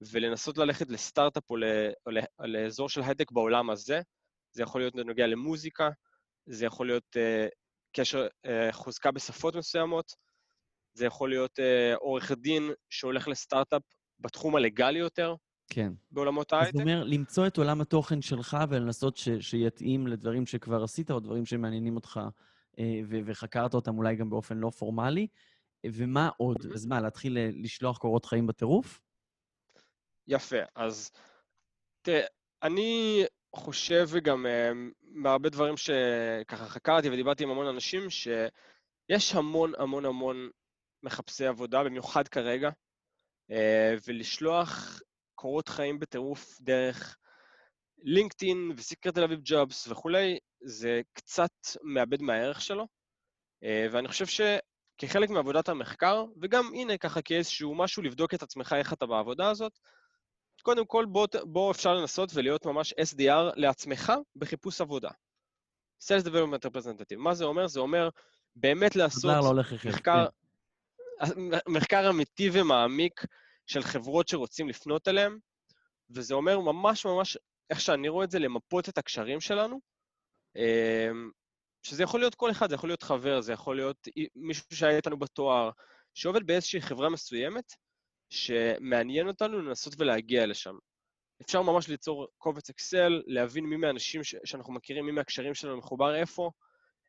ולנסות 0.00 0.58
ללכת 0.58 0.90
לסטארט-אפ 0.90 1.50
או, 1.50 1.56
ל, 1.56 1.64
או, 2.06 2.12
לאזור 2.46 2.88
של 2.88 3.02
הייטק 3.02 3.32
בעולם 3.32 3.70
הזה. 3.70 4.00
זה 4.52 4.62
יכול 4.62 4.80
להיות 4.80 4.94
בנוגע 4.94 5.26
למוזיקה, 5.26 5.90
זה 6.46 6.66
יכול 6.66 6.86
להיות 6.86 7.16
uh, 7.16 7.48
קשר, 7.96 8.26
uh, 8.46 8.50
חוזקה 8.72 9.10
בשפות 9.10 9.56
מסוימות, 9.56 10.12
זה 10.94 11.06
יכול 11.06 11.30
להיות 11.30 11.58
uh, 11.58 11.96
עורך 11.96 12.32
דין 12.32 12.62
שהולך 12.90 13.28
לסטארט-אפ 13.28 13.82
בתחום 14.20 14.56
הלגאלי 14.56 14.98
יותר, 14.98 15.34
כן. 15.70 15.92
בעולמות 16.10 16.52
ההייטק. 16.52 16.72
זאת 16.72 16.82
אומרת, 16.82 17.06
למצוא 17.06 17.46
את 17.46 17.58
עולם 17.58 17.80
התוכן 17.80 18.22
שלך 18.22 18.56
ולנסות 18.68 19.16
ש, 19.16 19.28
שיתאים 19.40 20.06
לדברים 20.06 20.46
שכבר 20.46 20.82
עשית, 20.82 21.10
או 21.10 21.20
דברים 21.20 21.46
שמעניינים 21.46 21.96
אותך, 21.96 22.20
אה, 22.78 23.00
ו- 23.08 23.20
וחקרת 23.26 23.74
אותם 23.74 23.98
אולי 23.98 24.16
גם 24.16 24.30
באופן 24.30 24.58
לא 24.58 24.70
פורמלי. 24.70 25.26
ומה 25.86 26.30
עוד? 26.36 26.56
Mhm. 26.56 26.74
אז 26.74 26.86
מה, 26.86 27.00
להתחיל 27.00 27.38
אה, 27.38 27.48
לשלוח 27.52 27.98
קורות 27.98 28.24
חיים 28.24 28.46
בטירוף? 28.46 29.00
יפה, 30.28 30.56
אז 30.74 31.10
תראה, 32.02 32.26
אני 32.62 33.24
חושב 33.54 34.06
וגם 34.08 34.46
אה, 34.46 34.70
מהרבה 35.02 35.48
דברים 35.48 35.74
שככה 35.76 36.68
חקרתי 36.68 37.08
ודיברתי 37.08 37.44
עם 37.44 37.50
המון 37.50 37.66
אנשים, 37.66 38.10
שיש 38.10 39.34
המון 39.34 39.72
המון 39.78 40.04
המון 40.04 40.50
מחפשי 41.02 41.46
עבודה, 41.46 41.84
במיוחד 41.84 42.28
כרגע, 42.28 42.70
אה, 43.50 43.94
ולשלוח 44.06 45.00
קורות 45.34 45.68
חיים 45.68 45.98
בטירוף 45.98 46.60
דרך 46.60 47.16
לינקדאין 47.98 48.72
וסיקרט 48.76 49.14
תל 49.14 49.24
אביב 49.24 49.40
ג'ובס 49.44 49.88
וכולי, 49.88 50.38
זה 50.60 51.00
קצת 51.12 51.52
מאבד 51.82 52.22
מהערך 52.22 52.60
שלו. 52.60 52.86
אה, 53.64 53.86
ואני 53.92 54.08
חושב 54.08 54.26
שכחלק 54.26 55.30
מעבודת 55.30 55.68
המחקר, 55.68 56.24
וגם 56.42 56.70
הנה 56.74 56.98
ככה 56.98 57.22
כאיזשהו 57.22 57.74
משהו 57.74 58.02
לבדוק 58.02 58.34
את 58.34 58.42
עצמך 58.42 58.74
איך 58.78 58.92
אתה 58.92 59.06
בעבודה 59.06 59.50
הזאת, 59.50 59.78
קודם 60.62 60.86
כל 60.86 61.04
בוא, 61.04 61.26
בוא 61.42 61.70
אפשר 61.70 61.94
לנסות 61.94 62.30
ולהיות 62.34 62.66
ממש 62.66 62.92
SDR 62.92 63.52
לעצמך 63.56 64.12
בחיפוש 64.36 64.80
עבודה. 64.80 65.10
Sales 66.02 66.24
Development 66.24 66.70
Representative. 66.70 67.16
מה 67.16 67.34
זה 67.34 67.44
אומר? 67.44 67.66
זה 67.66 67.80
אומר 67.80 68.08
באמת 68.56 68.96
לעשות 68.96 69.24
לא. 69.24 69.62
מחקר, 69.84 70.26
מחקר 71.68 72.10
אמיתי 72.10 72.50
ומעמיק 72.52 73.20
של 73.66 73.82
חברות 73.82 74.28
שרוצים 74.28 74.68
לפנות 74.68 75.08
אליהן, 75.08 75.38
וזה 76.10 76.34
אומר 76.34 76.60
ממש 76.60 77.06
ממש, 77.06 77.38
איך 77.70 77.80
שאני 77.80 78.08
רואה 78.08 78.24
את 78.24 78.30
זה, 78.30 78.38
למפות 78.38 78.88
את 78.88 78.98
הקשרים 78.98 79.40
שלנו, 79.40 79.80
אמ, 80.56 81.30
שזה 81.82 82.02
יכול 82.02 82.20
להיות 82.20 82.34
כל 82.34 82.50
אחד, 82.50 82.68
זה 82.68 82.74
יכול 82.74 82.88
להיות 82.88 83.02
חבר, 83.02 83.40
זה 83.40 83.52
יכול 83.52 83.76
להיות 83.76 84.08
מישהו 84.34 84.76
שהיה 84.76 84.96
איתנו 84.96 85.18
בתואר, 85.18 85.70
שעובד 86.14 86.46
באיזושהי 86.46 86.80
חברה 86.80 87.08
מסוימת, 87.08 87.72
שמעניין 88.30 89.28
אותנו 89.28 89.62
לנסות 89.62 89.94
ולהגיע 89.98 90.46
לשם. 90.46 90.74
אפשר 91.42 91.62
ממש 91.62 91.88
ליצור 91.88 92.26
קובץ 92.38 92.70
אקסל, 92.70 93.22
להבין 93.26 93.64
מי 93.64 93.76
מהאנשים 93.76 94.24
ש- 94.24 94.36
שאנחנו 94.44 94.72
מכירים, 94.72 95.06
מי 95.06 95.12
מהקשרים 95.12 95.54
שלנו 95.54 95.76
מחובר 95.76 96.14
איפה, 96.14 96.50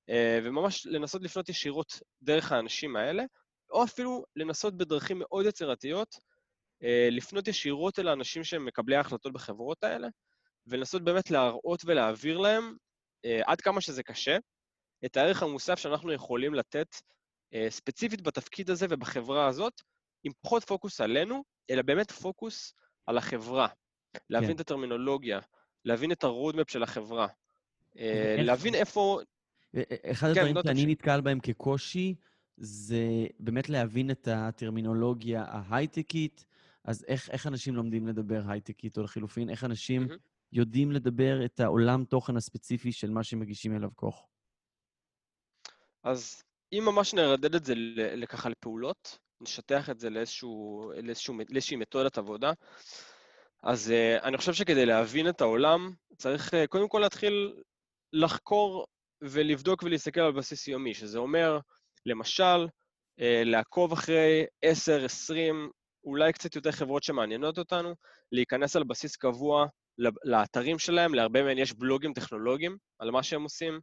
אה, 0.10 0.40
וממש 0.44 0.86
לנסות 0.86 1.22
לפנות 1.22 1.50
ישירות 1.50 2.00
דרך 2.22 2.52
האנשים 2.52 2.96
האלה, 2.96 3.24
או 3.72 3.84
אפילו 3.84 4.24
לנסות 4.36 4.78
בדרכים 4.78 5.20
מאוד 5.20 5.46
יצירתיות, 5.46 6.16
אה, 6.84 7.08
לפנות 7.12 7.48
ישירות 7.48 8.00
אל 8.00 8.08
האנשים 8.08 8.44
שהם 8.44 8.66
מקבלי 8.66 8.96
ההחלטות 8.96 9.34
בחברות 9.34 9.84
האלה, 9.84 10.08
ולנסות 10.68 11.04
באמת 11.04 11.32
להראות 11.32 11.82
ולהעביר 11.86 12.38
להם, 12.38 12.76
אה, 13.26 13.42
עד 13.46 13.62
כמה 13.62 13.82
שזה 13.82 14.04
קשה, 14.04 14.38
את 15.06 15.18
הערך 15.18 15.44
המוסף 15.44 15.80
שאנחנו 15.80 16.14
יכולים 16.14 16.54
לתת 16.54 16.88
ספציפית 17.70 18.22
בתפקיד 18.22 18.70
הזה 18.70 18.86
ובחברה 18.90 19.48
הזאת, 19.48 19.82
עם 20.28 20.34
פחות 20.42 20.64
פוקוס 20.64 21.02
עלינו, 21.02 21.44
אלא 21.70 21.82
באמת 21.82 22.12
פוקוס 22.12 22.74
על 23.06 23.18
החברה. 23.18 23.68
להבין 24.30 24.50
כן. 24.50 24.56
את 24.56 24.60
הטרמינולוגיה, 24.60 25.40
להבין 25.86 26.12
את 26.12 26.24
ה 26.24 26.30
roadmap 26.30 26.70
של 26.70 26.84
החברה, 26.84 27.28
אה, 27.98 28.24
ואיך- 28.36 28.46
להבין 28.48 28.76
איפה... 28.76 29.20
אה, 29.76 29.82
אחד 30.12 30.28
כן, 30.34 30.40
הדברים 30.40 30.56
לא, 30.56 30.62
שאני. 30.66 30.86
נתקל 30.86 31.22
בהם 31.22 31.40
כקושי, 31.40 32.16
זה 32.58 33.06
באמת 33.40 33.70
להבין 33.70 34.12
את 34.12 34.28
הטרמינולוגיה 34.32 35.44
ההייטקית. 35.48 36.46
אז 36.84 37.06
איך, 37.08 37.30
איך 37.30 37.48
אנשים 37.48 37.76
לומדים 37.76 38.08
לדבר 38.08 38.42
הייטקית, 38.48 38.98
או 38.98 39.04
לחילופין, 39.04 39.50
איך 39.50 39.64
אנשים 39.64 40.02
מהמם. 40.02 40.18
יודעים 40.52 40.92
לדבר 40.92 41.46
את 41.46 41.60
העולם 41.60 42.06
תוכן 42.06 42.38
הספציפי 42.38 42.92
של 42.92 43.10
מה 43.10 43.24
שמגישים 43.24 43.76
אליו 43.76 43.90
כוך? 43.96 44.28
אז 46.04 46.44
אם 46.74 46.84
ממש 46.86 47.14
נרדד 47.14 47.56
את 47.56 47.66
זה 47.66 47.74
לככה 47.98 48.50
לפעולות, 48.50 49.20
נשטח 49.42 49.90
את 49.90 50.00
זה 50.00 50.10
לאיזשהו, 50.10 50.92
לאיזשהו, 51.04 51.36
לאיזושהי 51.50 51.78
מתודת 51.78 52.18
עבודה, 52.18 52.52
אז 53.64 53.94
uh, 53.94 54.24
אני 54.24 54.38
חושב 54.38 54.54
שכדי 54.54 54.86
להבין 54.86 55.30
את 55.30 55.42
העולם, 55.42 55.94
צריך 56.18 56.54
uh, 56.54 56.68
קודם 56.68 56.90
כל 56.90 57.00
להתחיל 57.00 57.54
לחקור 58.14 58.86
ולבדוק 59.22 59.84
ולהסתכל 59.84 60.22
על 60.22 60.32
בסיס 60.32 60.68
יומי, 60.68 60.94
שזה 60.94 61.18
אומר, 61.18 61.60
למשל, 62.06 62.66
uh, 62.66 63.24
לעקוב 63.46 63.92
אחרי 63.92 64.46
10, 64.62 65.06
20, 65.06 65.70
אולי 66.04 66.34
קצת 66.34 66.56
יותר 66.56 66.72
חברות 66.72 67.04
שמעניינות 67.04 67.58
אותנו, 67.58 67.94
להיכנס 68.32 68.76
על 68.76 68.84
בסיס 68.84 69.16
קבוע 69.16 69.66
לאתרים 70.24 70.80
שלהם, 70.80 71.14
להרבה 71.14 71.44
מהן 71.44 71.58
יש 71.58 71.74
בלוגים 71.74 72.14
טכנולוגיים 72.14 72.78
על 73.00 73.12
מה 73.12 73.24
שהם 73.24 73.44
עושים, 73.44 73.80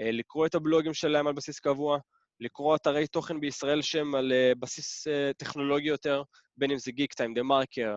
אה, 0.00 0.10
לקרוא 0.10 0.46
את 0.46 0.54
הבלוגים 0.54 0.94
שלהם 0.94 1.26
על 1.26 1.32
בסיס 1.32 1.60
קבוע, 1.60 1.98
לקרוא 2.40 2.76
אתרי 2.76 3.06
תוכן 3.06 3.40
בישראל 3.40 3.82
שהם 3.82 4.14
על 4.14 4.32
אה, 4.32 4.52
בסיס 4.58 5.06
אה, 5.06 5.30
טכנולוגי 5.36 5.88
יותר, 5.88 6.22
בין 6.56 6.70
אם 6.70 6.78
זה 6.78 6.92
גיק 6.92 7.14
טיים, 7.14 7.34
דה 7.34 7.42
מרקר, 7.42 7.96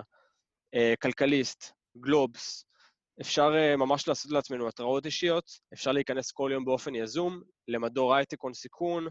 כלכליסט, 1.01 1.72
גלובס. 1.98 2.65
אפשר 3.22 3.51
אה, 3.55 3.75
ממש 3.75 4.08
לעשות 4.08 4.31
לעצמנו 4.31 4.67
התראות 4.67 5.05
אישיות, 5.05 5.51
אפשר 5.74 5.91
להיכנס 5.91 6.31
כל 6.31 6.50
יום 6.53 6.65
באופן 6.65 6.96
יזום 6.96 7.41
למדור 7.67 8.15
הייטק 8.15 8.41
הון 8.41 8.53
סיכון, 8.53 9.08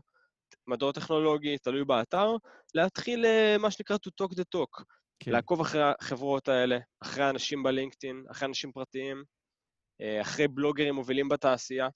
מדור 0.67 0.93
טכנולוגי, 0.93 1.59
תלוי 1.59 1.85
באתר, 1.85 2.31
להתחיל 2.75 3.25
מה 3.59 3.71
שנקרא 3.71 3.97
to 3.97 4.25
talk 4.25 4.33
the 4.33 4.45
talk, 4.57 4.85
כן. 5.21 5.31
לעקוב 5.31 5.61
אחרי 5.61 5.83
החברות 5.83 6.49
האלה, 6.49 6.79
אחרי 7.03 7.25
האנשים 7.25 7.63
בלינקדאין, 7.63 8.25
אחרי 8.31 8.49
אנשים 8.49 8.73
פרטיים, 8.73 9.25
אחרי 10.23 10.49
בלוגרים 10.49 10.95
מובילים 10.95 11.29
בתעשייה, 11.29 11.89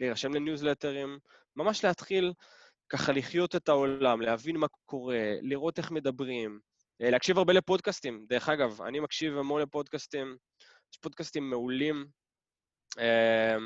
להירשם 0.00 0.34
לניוזלטרים, 0.34 1.18
ממש 1.56 1.84
להתחיל 1.84 2.32
ככה 2.88 3.12
לחיות 3.12 3.56
את 3.56 3.68
העולם, 3.68 4.20
להבין 4.20 4.56
מה 4.56 4.66
קורה, 4.84 5.34
לראות 5.42 5.78
איך 5.78 5.90
מדברים, 5.90 6.60
אה, 7.02 7.10
להקשיב 7.10 7.38
הרבה 7.38 7.52
לפודקאסטים. 7.52 8.26
דרך 8.28 8.48
אגב, 8.48 8.82
אני 8.82 9.00
מקשיב 9.00 9.38
המון 9.38 9.62
לפודקאסטים, 9.62 10.36
יש 10.92 10.98
פודקאסטים 11.00 11.50
מעולים, 11.50 12.06
אה, 12.98 13.56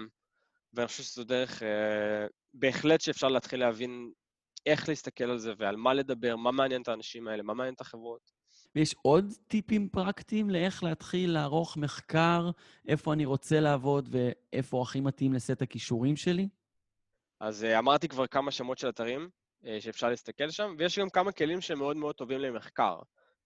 ואני 0.72 0.86
חושב 0.86 1.02
שזו 1.02 1.24
דרך 1.24 1.62
אה, 1.62 2.26
בהחלט 2.54 3.00
שאפשר 3.00 3.28
להתחיל 3.28 3.60
להבין 3.60 4.10
איך 4.66 4.88
להסתכל 4.88 5.24
על 5.24 5.38
זה 5.38 5.52
ועל 5.58 5.76
מה 5.76 5.94
לדבר, 5.94 6.36
מה 6.36 6.50
מעניין 6.50 6.82
את 6.82 6.88
האנשים 6.88 7.28
האלה, 7.28 7.42
מה 7.42 7.54
מעניין 7.54 7.74
את 7.74 7.80
החברות. 7.80 8.30
ויש 8.74 8.94
עוד 9.02 9.32
טיפים 9.48 9.88
פרקטיים 9.88 10.50
לאיך 10.50 10.82
להתחיל 10.82 11.30
לערוך 11.30 11.76
מחקר, 11.76 12.50
איפה 12.88 13.12
אני 13.12 13.24
רוצה 13.24 13.60
לעבוד 13.60 14.08
ואיפה 14.12 14.82
הכי 14.82 15.00
מתאים 15.00 15.32
לסט 15.32 15.62
הכישורים 15.62 16.16
שלי? 16.16 16.48
אז 17.40 17.64
uh, 17.64 17.78
אמרתי 17.78 18.08
כבר 18.08 18.26
כמה 18.26 18.50
שמות 18.50 18.78
של 18.78 18.88
אתרים 18.88 19.28
uh, 19.64 19.66
שאפשר 19.80 20.08
להסתכל 20.08 20.50
שם, 20.50 20.74
ויש 20.78 20.98
גם 20.98 21.10
כמה 21.10 21.32
כלים 21.32 21.60
שהם 21.60 21.78
מאוד 21.78 22.14
טובים 22.14 22.40
למחקר. 22.40 22.98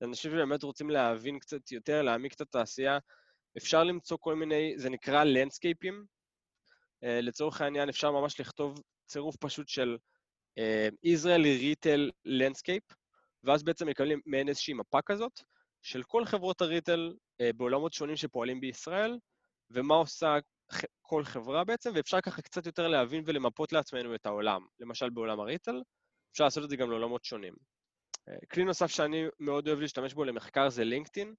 אנשים 0.03 0.31
שבאמת 0.31 0.63
רוצים 0.63 0.91
להבין 0.91 1.39
קצת 1.39 1.73
יותר, 1.73 2.03
להעמיק 2.03 2.35
את 2.35 2.41
התעשייה, 2.41 2.99
אפשר 3.57 3.85
למצוא 3.85 4.17
כל 4.21 4.35
מיני, 4.35 4.75
זה 4.77 4.91
נקרא 4.91 5.25
לנדסקייפים. 5.25 6.05
Uh, 7.05 7.09
לצורך 7.23 7.61
העניין 7.61 7.89
אפשר 7.89 8.11
ממש 8.11 8.41
לכתוב 8.41 8.83
צירוף 9.07 9.37
פשוט 9.37 9.69
של 9.69 9.97
Israel 11.07 11.45
Retail 11.63 12.11
Landscape, 12.27 12.95
ואז 13.45 13.63
בעצם 13.63 13.87
מקבלים 13.87 14.21
מעין 14.27 14.49
איזושהי 14.49 14.75
מפה 14.75 15.03
כזאת, 15.03 15.41
של 15.83 16.03
כל 16.03 16.25
חברות 16.25 16.61
הריטל 16.61 17.15
בעולמות 17.57 17.93
שונים 17.93 18.17
שפועלים 18.17 18.61
בישראל, 18.61 19.19
ומה 19.71 19.95
עושה 19.95 20.39
כל 21.03 21.25
חברה 21.25 21.65
בעצם, 21.65 21.91
ואפשר 21.95 22.21
ככה 22.21 22.43
קצת 22.43 22.67
יותר 22.67 22.89
להבין 22.89 23.23
ולמפות 23.27 23.73
לעצמנו 23.73 24.15
את 24.15 24.27
העולם. 24.27 24.67
למשל 24.81 25.11
בעולם 25.11 25.41
הריטל, 25.41 25.83
אפשר 26.33 26.45
לעשות 26.45 26.65
את 26.65 26.71
זה 26.71 26.77
גם 26.77 26.91
לעולמות 26.91 27.25
שונים. 27.25 27.55
אה, 28.29 28.35
כלי 28.53 28.65
נוסף 28.65 28.87
שאני 28.87 29.25
מאוד 29.39 29.69
אוהב 29.69 29.81
להשתמש 29.81 30.15
בו 30.15 30.25
למחקר 30.25 30.69
זה 30.69 30.85
לינקדאין. 30.85 31.35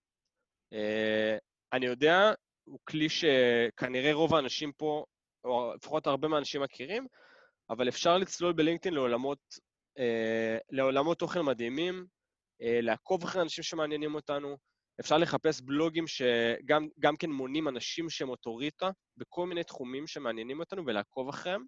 אה, 0.73 1.37
אני 1.73 1.85
יודע, 1.85 2.33
הוא 2.63 2.79
כלי 2.83 3.07
שכנראה 3.09 4.13
רוב 4.13 4.35
האנשים 4.35 4.71
פה, 4.77 5.05
או 5.43 5.73
לפחות 5.75 6.07
הרבה 6.07 6.27
מהאנשים 6.27 6.61
מכירים, 6.61 7.07
אבל 7.69 7.89
אפשר 7.89 8.17
לצלול 8.17 8.53
בלינקדאין 8.53 8.93
לעולמות, 8.93 9.39
אה, 9.97 10.57
לעולמות 10.69 11.19
תוכן 11.19 11.41
מדהימים, 11.41 12.05
לעקוב 12.81 13.23
אחרי 13.23 13.41
אנשים 13.41 13.63
שמעניינים 13.63 14.15
אותנו, 14.15 14.57
אפשר 14.99 15.17
לחפש 15.17 15.61
בלוגים 15.61 16.07
שגם 16.07 16.87
גם 16.99 17.15
כן 17.17 17.31
מונים 17.31 17.67
אנשים 17.67 18.09
שהם 18.09 18.29
אוטוריטה 18.29 18.89
בכל 19.17 19.47
מיני 19.47 19.63
תחומים 19.63 20.07
שמעניינים 20.07 20.59
אותנו 20.59 20.85
ולעקוב 20.85 21.29
אחריהם. 21.29 21.65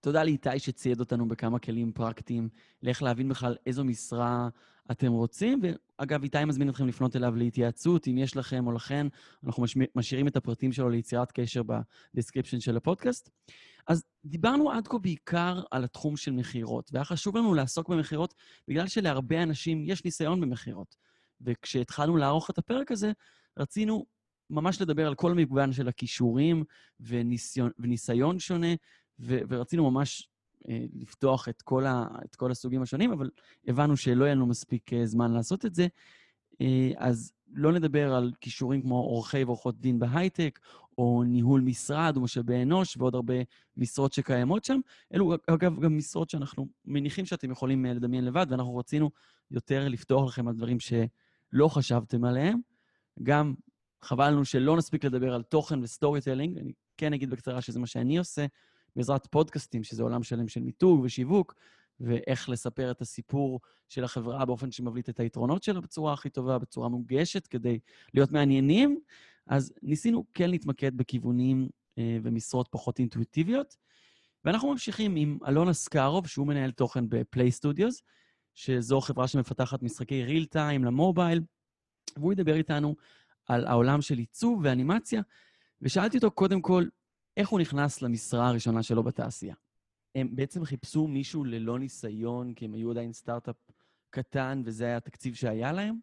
תודה 0.00 0.24
לאיתי 0.24 0.58
שצייד 0.58 1.00
אותנו 1.00 1.28
בכמה 1.28 1.58
כלים 1.58 1.92
פרקטיים 1.92 2.48
לאיך 2.82 3.02
להבין 3.02 3.28
בכלל 3.28 3.56
איזו 3.66 3.84
משרה 3.84 4.48
אתם 4.90 5.12
רוצים. 5.12 5.60
ואגב, 5.62 6.22
איתי 6.22 6.44
מזמין 6.44 6.68
אתכם 6.68 6.86
לפנות 6.86 7.16
אליו 7.16 7.36
להתייעצות, 7.36 8.08
אם 8.08 8.18
יש 8.18 8.36
לכם 8.36 8.66
או 8.66 8.72
לכן, 8.72 9.06
אנחנו 9.44 9.64
משאירים 9.94 10.28
את 10.28 10.36
הפרטים 10.36 10.72
שלו 10.72 10.88
ליצירת 10.88 11.32
קשר 11.32 11.62
ב 12.14 12.18
description 12.18 12.60
של 12.60 12.76
הפודקאסט. 12.76 13.30
אז 13.88 14.04
דיברנו 14.24 14.70
עד 14.70 14.88
כה 14.88 14.98
בעיקר 14.98 15.62
על 15.70 15.84
התחום 15.84 16.16
של 16.16 16.32
מכירות, 16.32 16.90
והיה 16.92 17.04
חשוב 17.04 17.36
לנו 17.36 17.54
לעסוק 17.54 17.88
במכירות 17.88 18.34
בגלל 18.68 18.86
שלהרבה 18.86 19.42
אנשים 19.42 19.84
יש 19.86 20.04
ניסיון 20.04 20.40
במכירות. 20.40 20.96
וכשהתחלנו 21.40 22.16
לערוך 22.16 22.50
את 22.50 22.58
הפרק 22.58 22.92
הזה, 22.92 23.12
רצינו 23.58 24.06
ממש 24.50 24.80
לדבר 24.82 25.06
על 25.06 25.14
כל 25.14 25.34
מגוון 25.34 25.72
של 25.72 25.88
הכישורים 25.88 26.64
וניסיון, 27.00 27.70
וניסיון 27.78 28.38
שונה, 28.38 28.74
ו- 29.20 29.40
ורצינו 29.48 29.90
ממש 29.90 30.28
אה, 30.68 30.84
לפתוח 30.94 31.48
את 31.48 31.62
כל, 31.62 31.86
ה- 31.86 32.06
את 32.24 32.36
כל 32.36 32.50
הסוגים 32.50 32.82
השונים, 32.82 33.12
אבל 33.12 33.30
הבנו 33.66 33.96
שלא 33.96 34.24
יהיה 34.24 34.34
לנו 34.34 34.46
מספיק 34.46 34.92
אה, 34.92 35.06
זמן 35.06 35.32
לעשות 35.32 35.66
את 35.66 35.74
זה. 35.74 35.86
אה, 36.60 36.90
אז 36.96 37.32
לא 37.52 37.72
נדבר 37.72 38.14
על 38.14 38.32
כישורים 38.40 38.82
כמו 38.82 38.96
עורכי 38.96 39.44
ועורכות 39.44 39.80
דין 39.80 39.98
בהייטק, 39.98 40.58
או 40.98 41.22
ניהול 41.26 41.60
משרד 41.60 42.16
ומשאבי 42.16 42.62
אנוש 42.62 42.96
ועוד 42.96 43.14
הרבה 43.14 43.34
משרות 43.76 44.12
שקיימות 44.12 44.64
שם. 44.64 44.80
אלו, 45.14 45.34
אגב, 45.46 45.80
גם 45.80 45.96
משרות 45.96 46.30
שאנחנו 46.30 46.68
מניחים 46.84 47.24
שאתם 47.26 47.50
יכולים 47.50 47.86
אה, 47.86 47.92
לדמיין 47.92 48.24
לבד, 48.24 48.46
ואנחנו 48.50 48.76
רצינו 48.76 49.10
יותר 49.50 49.88
לפתוח 49.88 50.28
לכם 50.28 50.48
על 50.48 50.54
דברים 50.54 50.80
שלא 51.56 51.68
חשבתם 51.68 52.24
עליהם. 52.24 52.58
גם 53.22 53.54
חבל 54.02 54.44
שלא 54.44 54.76
נספיק 54.76 55.04
לדבר 55.04 55.34
על 55.34 55.42
תוכן 55.42 55.82
ו 55.82 56.20
storytelling. 56.20 56.58
אני 56.58 56.72
כן 56.96 57.12
אגיד 57.12 57.30
בקצרה 57.30 57.60
שזה 57.60 57.78
מה 57.78 57.86
שאני 57.86 58.18
עושה, 58.18 58.46
בעזרת 58.96 59.26
פודקאסטים, 59.26 59.84
שזה 59.84 60.02
עולם 60.02 60.22
שלם 60.22 60.48
של 60.48 60.60
מיתוג 60.60 61.00
ושיווק, 61.00 61.54
ואיך 62.00 62.48
לספר 62.48 62.90
את 62.90 63.00
הסיפור 63.00 63.60
של 63.88 64.04
החברה 64.04 64.44
באופן 64.44 64.70
שמבליט 64.70 65.08
את 65.08 65.20
היתרונות 65.20 65.62
שלה 65.62 65.80
בצורה 65.80 66.12
הכי 66.12 66.30
טובה, 66.30 66.58
בצורה 66.58 66.88
מונגשת, 66.88 67.46
כדי 67.46 67.78
להיות 68.14 68.32
מעניינים. 68.32 69.00
אז 69.46 69.72
ניסינו 69.82 70.24
כן 70.34 70.50
להתמקד 70.50 70.96
בכיוונים 70.96 71.68
אה, 71.98 72.18
ומשרות 72.22 72.68
פחות 72.70 72.98
אינטואיטיביות. 72.98 73.76
ואנחנו 74.44 74.70
ממשיכים 74.72 75.16
עם 75.16 75.38
אלון 75.48 75.68
אסקרוב, 75.68 76.26
שהוא 76.26 76.46
מנהל 76.46 76.70
תוכן 76.70 77.04
בפליי 77.08 77.50
סטודיוס, 77.50 78.02
שזו 78.56 79.00
חברה 79.00 79.28
שמפתחת 79.28 79.82
משחקי 79.82 80.24
ריל 80.24 80.44
טיים 80.44 80.84
למובייל, 80.84 81.40
והוא 82.16 82.32
ידבר 82.32 82.54
איתנו 82.54 82.94
על 83.48 83.66
העולם 83.66 84.00
של 84.00 84.18
עיצוב 84.18 84.60
ואנימציה, 84.64 85.22
ושאלתי 85.82 86.16
אותו 86.16 86.30
קודם 86.30 86.60
כל, 86.60 86.84
איך 87.36 87.48
הוא 87.48 87.60
נכנס 87.60 88.02
למשרה 88.02 88.48
הראשונה 88.48 88.82
שלו 88.82 89.02
בתעשייה. 89.02 89.54
הם 90.14 90.28
בעצם 90.30 90.64
חיפשו 90.64 91.06
מישהו 91.06 91.44
ללא 91.44 91.78
ניסיון, 91.78 92.54
כי 92.54 92.64
הם 92.64 92.74
היו 92.74 92.90
עדיין 92.90 93.12
סטארט-אפ 93.12 93.56
קטן, 94.10 94.62
וזה 94.64 94.84
היה 94.84 94.96
התקציב 94.96 95.34
שהיה 95.34 95.72
להם? 95.72 95.98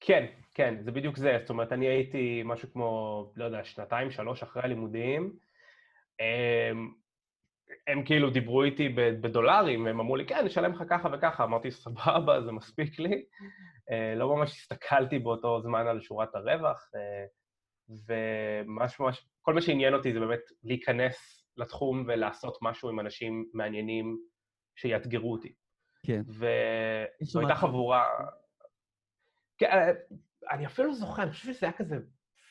כן, 0.00 0.26
כן, 0.54 0.74
זה 0.84 0.92
בדיוק 0.92 1.16
זה. 1.16 1.36
זאת 1.40 1.50
אומרת, 1.50 1.72
אני 1.72 1.86
הייתי 1.86 2.42
משהו 2.44 2.72
כמו, 2.72 3.32
לא 3.36 3.44
יודע, 3.44 3.64
שנתיים, 3.64 4.10
שלוש 4.10 4.42
אחרי 4.42 4.62
הלימודים. 4.62 5.36
הם, 7.86 8.04
כאילו 8.04 8.30
דיברו 8.30 8.62
איתי 8.62 8.88
בדולרים, 8.88 9.86
הם 9.86 10.00
אמרו 10.00 10.16
לי, 10.16 10.26
כן, 10.26 10.44
נשלם 10.44 10.72
לך 10.72 10.82
ככה 10.90 11.08
וככה. 11.12 11.44
אמרתי, 11.44 11.70
סבבה, 11.70 12.42
זה 12.42 12.52
מספיק 12.52 12.98
לי. 12.98 13.24
אה, 13.90 14.14
לא 14.14 14.36
ממש 14.36 14.50
הסתכלתי 14.50 15.18
באותו 15.18 15.60
זמן 15.60 15.86
על 15.86 16.00
שורת 16.00 16.34
הרווח, 16.34 16.90
אה, 16.94 17.24
וממש 18.06 19.00
ממש, 19.00 19.26
כל 19.42 19.54
מה 19.54 19.60
שעניין 19.60 19.94
אותי 19.94 20.12
זה 20.12 20.20
באמת 20.20 20.40
להיכנס 20.64 21.46
לתחום 21.56 22.04
ולעשות 22.06 22.58
משהו 22.62 22.88
עם 22.88 23.00
אנשים 23.00 23.50
מעניינים 23.52 24.18
שיאתגרו 24.76 25.32
אותי. 25.32 25.52
כן. 26.06 26.22
וזו 26.28 27.40
הייתה 27.40 27.54
חבורה... 27.54 28.04
כן, 29.58 29.66
אה, 29.66 29.90
אני 30.50 30.66
אפילו 30.66 30.88
לא 30.88 30.94
זוכר, 30.94 31.22
אני 31.22 31.30
חושב 31.30 31.52
שזה 31.52 31.66
היה 31.66 31.72
כזה 31.72 31.96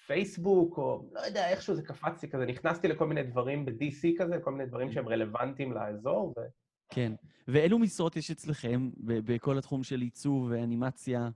פייסבוק, 0.08 0.78
או 0.78 1.06
לא 1.12 1.20
יודע, 1.20 1.50
איכשהו 1.50 1.76
זה 1.76 1.82
קפץ 1.82 2.24
לי 2.24 2.30
כזה, 2.30 2.46
נכנסתי 2.46 2.88
לכל 2.88 3.08
מיני 3.08 3.24
דברים 3.24 3.66
ב-DC 3.66 4.08
כזה, 4.18 4.40
כל 4.44 4.52
מיני 4.52 4.66
דברים 4.66 4.92
שהם 4.92 5.10
רלוונטיים 5.10 5.74
לאזור, 5.74 6.34
ו... 6.38 6.42
כן. 6.90 7.14
ואילו 7.48 7.80
משרות 7.80 8.16
יש 8.16 8.32
אצלכם 8.32 8.90
בכל 9.04 9.58
התחום 9.58 9.84
של 9.84 10.02
עיצוב 10.02 10.48
ואנימציה? 10.52 11.30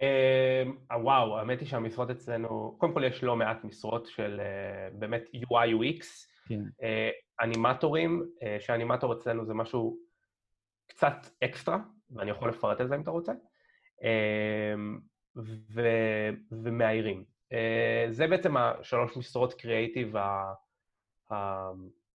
אמ, 0.00 0.76
וואו, 1.02 1.38
האמת 1.38 1.60
היא 1.60 1.68
שהמשרות 1.68 2.10
אצלנו, 2.10 2.76
קודם 2.78 2.94
כל 2.94 3.04
יש 3.04 3.24
לא 3.24 3.36
מעט 3.36 3.64
משרות 3.64 4.06
של 4.06 4.40
אה, 4.40 4.88
באמת 4.98 5.24
UI 5.34 5.68
UX, 5.80 6.04
כן. 6.48 6.60
אה, 6.82 7.10
אנימטורים, 7.40 8.30
אה, 8.42 8.56
שאנימטור 8.60 9.12
אצלנו 9.12 9.46
זה 9.46 9.54
משהו 9.54 9.98
קצת 10.86 11.16
אקסטרה, 11.44 11.78
ואני 12.10 12.30
יכול 12.30 12.48
לפרט 12.48 12.80
על 12.80 12.88
זה 12.88 12.94
אם 12.94 13.02
אתה 13.02 13.10
רוצה, 13.10 13.32
אמ, 14.02 15.00
ו... 15.36 15.80
ומאיירים. 16.52 17.24
זה 18.10 18.26
בעצם 18.26 18.56
השלוש 18.56 19.16
משרות 19.16 19.54
קריאייטיב, 19.54 20.14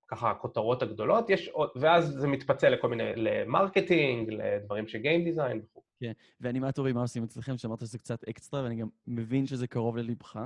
ככה 0.07 0.31
הכותרות 0.31 0.81
הגדולות, 0.81 1.29
יש 1.29 1.47
עוד, 1.47 1.69
ואז 1.75 2.05
זה 2.05 2.27
מתפצל 2.27 2.69
לכל 2.69 2.87
מיני, 2.87 3.03
ל 3.15 3.26
marketing, 3.26 4.29
לדברים 4.29 4.87
של 4.87 4.97
game 4.97 5.23
design 5.23 5.61
וכו'. 5.63 5.81
כן, 5.99 6.11
ואנימטורים, 6.41 6.95
מה 6.95 7.01
עושים 7.01 7.23
אצלכם? 7.23 7.57
שאמרת 7.57 7.79
שזה 7.79 7.97
קצת 7.97 8.23
אקסטרה, 8.23 8.63
ואני 8.63 8.75
גם 8.75 8.87
מבין 9.07 9.45
שזה 9.45 9.67
קרוב 9.67 9.97
ללבך. 9.97 10.39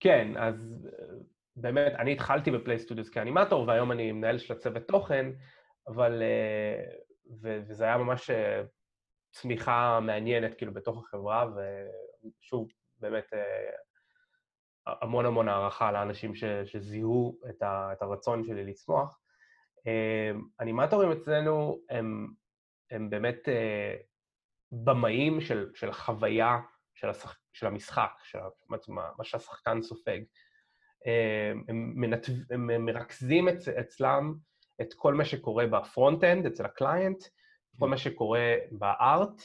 כן, 0.00 0.28
אז 0.36 0.88
באמת, 1.56 1.92
אני 1.98 2.12
התחלתי 2.12 2.50
בפליי 2.50 2.78
סטודיוס 2.78 3.08
כאנימטור, 3.08 3.68
והיום 3.68 3.92
אני 3.92 4.12
מנהל 4.12 4.38
של 4.38 4.52
הצוות 4.52 4.82
תוכן, 4.82 5.26
אבל... 5.88 6.22
ו- 7.42 7.58
וזה 7.68 7.84
היה 7.84 7.98
ממש 7.98 8.30
אה, 8.30 8.62
צמיחה 9.34 10.00
מעניינת, 10.00 10.54
כאילו, 10.54 10.74
בתוך 10.74 10.98
החברה, 10.98 11.46
ושוב, 11.46 12.68
באמת, 12.96 13.32
אה, 13.34 14.94
המון 15.02 15.26
המון 15.26 15.48
הערכה 15.48 15.92
לאנשים 15.92 16.34
ש, 16.34 16.44
שזיהו 16.64 17.40
את, 17.50 17.62
ה, 17.62 17.92
את 17.92 18.02
הרצון 18.02 18.44
שלי 18.44 18.64
לצמוח. 18.64 19.20
אמ, 19.86 20.42
אנימטורים 20.60 21.12
אצלנו 21.12 21.78
הם, 21.90 22.28
הם 22.90 23.10
באמת 23.10 23.48
אה, 23.48 23.96
במאים 24.72 25.40
של, 25.40 25.70
של 25.74 25.88
החוויה 25.88 26.58
של, 26.94 27.10
השח, 27.10 27.38
של 27.52 27.66
המשחק, 27.66 28.10
של 28.22 28.38
מה, 28.68 29.10
מה 29.18 29.24
שהשחקן 29.24 29.82
סופג. 29.82 30.20
הם, 31.68 31.92
מנתב, 31.96 32.32
הם 32.50 32.84
מרכזים 32.84 33.48
אצ, 33.48 33.68
אצלם 33.68 34.34
את 34.80 34.94
כל 34.94 35.14
מה 35.14 35.24
שקורה 35.24 35.66
ב 35.66 35.73
front-end, 35.73 36.46
אצל 36.46 36.64
ה 36.64 36.71
client, 36.71 37.24
כל 37.78 37.88
מה 37.88 37.96
שקורה 37.96 38.54
ב 38.70 38.84
art, 38.84 39.42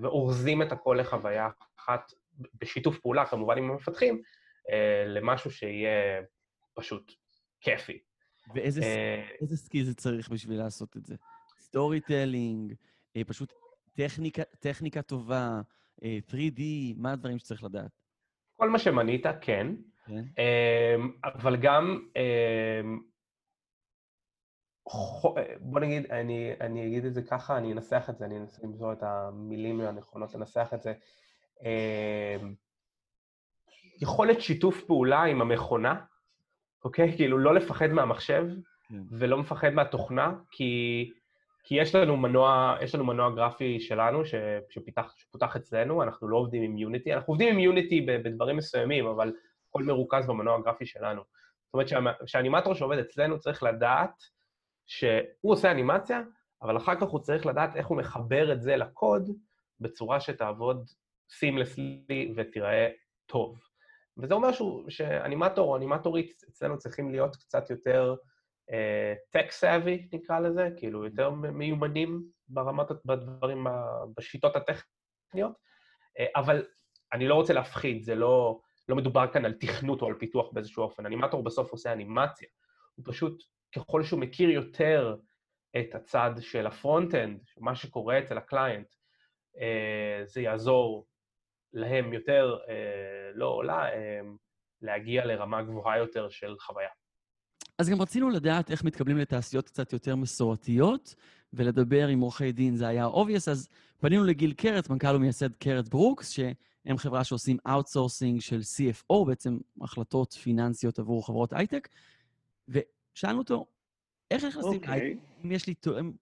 ואורזים 0.00 0.62
את 0.62 0.72
הכל 0.72 0.96
לחוויה 1.00 1.48
אחת 1.78 2.12
בשיתוף 2.60 2.98
פעולה 2.98 3.26
כמובן 3.26 3.58
עם 3.58 3.70
המפתחים, 3.70 4.22
אה, 4.70 5.04
למשהו 5.06 5.50
שיהיה 5.50 6.22
פשוט 6.74 7.12
כיפי. 7.60 7.98
ואיזה 8.54 8.82
אה, 8.82 9.56
skill 9.56 9.84
זה 9.84 9.94
צריך 9.94 10.28
בשביל 10.28 10.58
לעשות 10.58 10.96
את 10.96 11.06
זה? 11.06 11.14
storytelling, 11.58 12.74
אה, 13.16 13.24
פשוט 13.24 13.52
טכניקה, 13.94 14.42
טכניקה 14.60 15.02
טובה, 15.02 15.60
3D, 16.30 16.60
מה 16.96 17.12
הדברים 17.12 17.38
שצריך 17.38 17.64
לדעת? 17.64 17.90
כל 18.56 18.70
מה 18.70 18.78
שמנית, 18.78 19.26
כן. 19.40 19.66
כן. 20.06 20.22
אבל 21.24 21.56
גם, 21.56 22.08
בוא 25.60 25.80
נגיד, 25.80 26.12
אני, 26.12 26.52
אני 26.60 26.86
אגיד 26.86 27.04
את 27.04 27.14
זה 27.14 27.22
ככה, 27.22 27.56
אני 27.56 27.72
אנסח 27.72 28.06
את 28.10 28.18
זה, 28.18 28.24
אני 28.24 28.38
אנסה 28.38 28.66
למצוא 28.66 28.92
את 28.92 29.02
המילים 29.02 29.80
הנכונות 29.80 30.34
לנסח 30.34 30.70
את 30.74 30.82
זה. 30.82 30.92
אמ, 31.62 32.54
יכולת 34.00 34.40
שיתוף 34.40 34.84
פעולה 34.84 35.22
עם 35.22 35.40
המכונה, 35.40 35.94
אוקיי? 36.84 37.16
כאילו, 37.16 37.38
לא 37.38 37.54
לפחד 37.54 37.86
מהמחשב 37.86 38.46
כן. 38.88 38.94
ולא 39.10 39.38
מפחד 39.38 39.70
מהתוכנה, 39.70 40.32
כי, 40.50 41.12
כי 41.64 41.74
יש 41.74 41.94
לנו 41.94 42.16
מנוע, 42.16 42.76
יש 42.82 42.94
לנו 42.94 43.04
מנוע 43.04 43.30
גרפי 43.30 43.80
שלנו 43.80 44.24
ש, 44.24 44.34
שפיתח, 44.70 45.14
שפותח 45.16 45.56
אצלנו, 45.56 46.02
אנחנו 46.02 46.28
לא 46.28 46.36
עובדים 46.36 46.62
עם 46.62 46.78
יוניטי, 46.78 47.14
אנחנו 47.14 47.32
עובדים 47.32 47.54
עם 47.54 47.58
יוניטי 47.58 48.00
בדברים 48.00 48.56
מסוימים, 48.56 49.06
אבל 49.06 49.32
הכל 49.68 49.82
מרוכז 49.82 50.26
במנוע 50.26 50.56
הגרפי 50.56 50.86
שלנו. 50.86 51.22
זאת 51.64 51.74
אומרת 51.74 51.88
שהאנימטור 52.26 52.74
שעובד 52.74 52.98
אצלנו 52.98 53.38
צריך 53.38 53.62
לדעת 53.62 54.35
שהוא 54.86 55.52
עושה 55.52 55.70
אנימציה, 55.70 56.22
אבל 56.62 56.76
אחר 56.76 57.00
כך 57.00 57.08
הוא 57.08 57.20
צריך 57.20 57.46
לדעת 57.46 57.76
איך 57.76 57.86
הוא 57.86 57.98
מחבר 57.98 58.52
את 58.52 58.62
זה 58.62 58.76
לקוד 58.76 59.30
בצורה 59.80 60.20
שתעבוד 60.20 60.90
סימלסלי 61.30 62.34
ותיראה 62.36 62.88
טוב. 63.26 63.60
וזה 64.18 64.34
אומר 64.34 64.52
שהוא, 64.52 64.90
שאנימטור 64.90 65.70
או 65.70 65.76
אנימטורית 65.76 66.42
אצלנו 66.48 66.78
צריכים 66.78 67.10
להיות 67.10 67.36
קצת 67.36 67.70
יותר 67.70 68.14
אה, 68.70 69.38
tech 69.38 69.50
savvy, 69.60 70.16
נקרא 70.16 70.40
לזה, 70.40 70.68
כאילו 70.76 71.04
יותר 71.04 71.30
מיומנים 71.30 72.22
ברמת, 72.48 72.86
בדברים, 73.04 73.66
בשיטות 74.16 74.56
הטכניות, 74.56 75.52
אה, 75.52 76.22
אבל 76.36 76.66
אני 77.12 77.28
לא 77.28 77.34
רוצה 77.34 77.52
להפחיד, 77.52 78.02
זה 78.02 78.14
לא, 78.14 78.60
לא 78.88 78.96
מדובר 78.96 79.32
כאן 79.32 79.44
על 79.44 79.52
תכנות 79.52 80.02
או 80.02 80.06
על 80.06 80.14
פיתוח 80.14 80.52
באיזשהו 80.52 80.82
אופן. 80.82 81.06
אנימטור 81.06 81.44
בסוף 81.44 81.72
עושה 81.72 81.92
אנימציה. 81.92 82.48
הוא 82.94 83.04
פשוט, 83.08 83.42
ככל 83.74 84.04
שהוא 84.04 84.20
מכיר 84.20 84.50
יותר 84.50 85.16
את 85.78 85.94
הצד 85.94 86.30
של 86.40 86.66
ה 86.66 86.73
front-end, 86.73 87.40
מה 87.58 87.74
שקורה 87.74 88.18
אצל 88.18 88.38
ה 88.38 88.44
client, 88.44 88.86
אה, 89.56 89.60
זה 90.24 90.40
יעזור 90.40 91.06
להם 91.76 92.12
יותר 92.12 92.56
אה, 92.68 92.74
לא 93.34 93.46
עולה, 93.46 93.92
אה, 93.92 94.20
להגיע 94.82 95.24
לרמה 95.24 95.62
גבוהה 95.62 95.98
יותר 95.98 96.28
של 96.28 96.54
חוויה. 96.60 96.88
אז 97.78 97.90
גם 97.90 98.02
רצינו 98.02 98.30
לדעת 98.30 98.70
איך 98.70 98.84
מתקבלים 98.84 99.18
לתעשיות 99.18 99.66
קצת 99.66 99.92
יותר 99.92 100.16
מסורתיות, 100.16 101.14
ולדבר 101.52 102.06
עם 102.06 102.20
עורכי 102.20 102.52
דין 102.52 102.76
זה 102.76 102.86
היה 102.88 103.06
obvious, 103.06 103.50
אז 103.50 103.68
פנינו 104.00 104.24
לגיל 104.24 104.52
קרץ, 104.52 104.88
מנכ"ל 104.90 105.16
ומייסד 105.16 105.54
קרץ 105.54 105.88
ברוקס, 105.88 106.30
שהם 106.30 106.98
חברה 106.98 107.24
שעושים 107.24 107.56
outsourcing 107.68 108.40
של 108.40 108.60
CFO, 108.60 109.26
בעצם 109.26 109.58
החלטות 109.80 110.32
פיננסיות 110.32 110.98
עבור 110.98 111.26
חברות 111.26 111.52
הייטק, 111.52 111.88
ושאלנו 113.16 113.38
אותו, 113.38 113.66
איך 114.30 114.44
נכנסים 114.44 114.82
okay. 114.82 114.86
להייטק? 114.88 115.20
אם 115.44 115.52
יש 115.52 115.66
לי, 115.66 115.74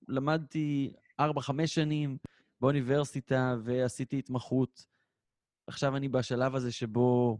למדתי 0.08 0.92
4-5 1.20 1.24
שנים 1.66 2.16
באוניברסיטה 2.60 3.56
ועשיתי 3.64 4.18
התמחות 4.18 4.86
עכשיו 5.66 5.96
אני 5.96 6.08
בשלב 6.08 6.54
הזה 6.54 6.72
שבו 6.72 7.38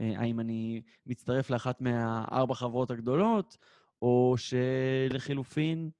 אה, 0.00 0.20
האם 0.20 0.40
אני 0.40 0.82
מצטרף 1.06 1.50
לאחת 1.50 1.80
מהארבע 1.80 2.54
חברות 2.54 2.90
הגדולות, 2.90 3.56
או 4.02 4.34
שלחילופין 4.36 5.90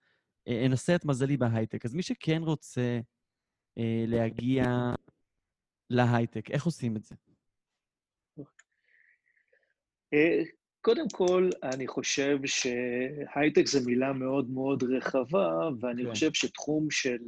אה, 0.48 0.66
אנסה 0.66 0.94
את 0.94 1.04
מזלי 1.04 1.36
בהייטק. 1.36 1.84
אז 1.84 1.94
מי 1.94 2.02
שכן 2.02 2.42
רוצה 2.42 3.00
אה, 3.78 4.04
להגיע 4.06 4.64
להייטק, 5.90 6.50
איך 6.50 6.64
עושים 6.64 6.96
את 6.96 7.04
זה? 7.04 7.14
קודם 10.86 11.08
כל, 11.12 11.50
אני 11.62 11.86
חושב 11.86 12.38
שהייטק 12.46 13.66
זו 13.66 13.78
מילה 13.86 14.12
מאוד 14.12 14.50
מאוד 14.50 14.82
רחבה, 14.82 15.68
ואני 15.80 16.02
כן. 16.04 16.10
חושב 16.10 16.32
שתחום 16.32 16.90
של 16.90 17.18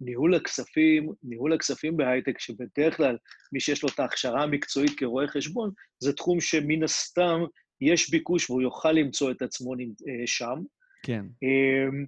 ניהול 0.00 0.34
הכספים, 0.34 1.12
ניהול 1.22 1.52
הכספים 1.52 1.96
בהייטק, 1.96 2.38
שבדרך 2.38 2.96
כלל 2.96 3.16
מי 3.52 3.60
שיש 3.60 3.82
לו 3.82 3.88
את 3.88 4.00
ההכשרה 4.00 4.42
המקצועית 4.42 4.98
כרואה 4.98 5.28
חשבון, 5.28 5.70
זה 5.98 6.12
תחום 6.12 6.40
שמן 6.40 6.82
הסתם 6.82 7.40
יש 7.80 8.10
ביקוש 8.10 8.50
והוא 8.50 8.62
יוכל 8.62 8.92
למצוא 8.92 9.30
את 9.30 9.42
עצמו 9.42 9.74
אה, 9.74 10.26
שם. 10.26 10.62
כן. 11.02 11.24
אמ, 11.42 12.04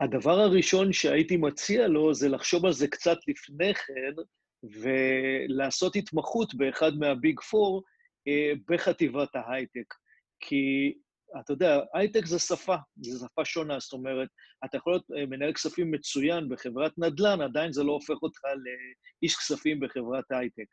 הדבר 0.00 0.40
הראשון 0.40 0.92
שהייתי 0.92 1.36
מציע 1.36 1.88
לו 1.88 2.14
זה 2.14 2.28
לחשוב 2.28 2.66
על 2.66 2.72
זה 2.72 2.88
קצת 2.88 3.18
לפני 3.28 3.74
כן, 3.74 4.14
ולעשות 4.62 5.96
התמחות 5.96 6.54
באחד 6.54 6.92
מהביג 6.98 7.40
פור 7.40 7.82
אה, 8.28 8.52
בחטיבת 8.68 9.28
ההייטק. 9.34 9.94
כי 10.40 10.94
אתה 11.40 11.52
יודע, 11.52 11.80
הייטק 11.94 12.26
זה 12.26 12.38
שפה, 12.38 12.76
זו 12.96 13.26
שפה 13.26 13.44
שונה, 13.44 13.78
זאת 13.78 13.92
אומרת, 13.92 14.28
אתה 14.64 14.76
יכול 14.76 14.92
להיות 14.92 15.04
אה, 15.16 15.26
מנהל 15.26 15.52
כספים 15.52 15.90
מצוין 15.90 16.48
בחברת 16.48 16.92
נדל"ן, 16.98 17.40
עדיין 17.40 17.72
זה 17.72 17.82
לא 17.82 17.92
הופך 17.92 18.22
אותך 18.22 18.40
לאיש 18.44 19.36
כספים 19.36 19.80
בחברת 19.80 20.24
הייטק. 20.30 20.66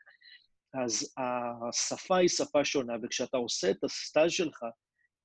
אז 0.74 1.14
השפה 1.18 2.16
היא 2.16 2.28
שפה 2.28 2.64
שונה, 2.64 2.92
וכשאתה 3.02 3.36
עושה 3.36 3.70
את 3.70 3.84
הסטאז' 3.84 4.30
שלך 4.30 4.62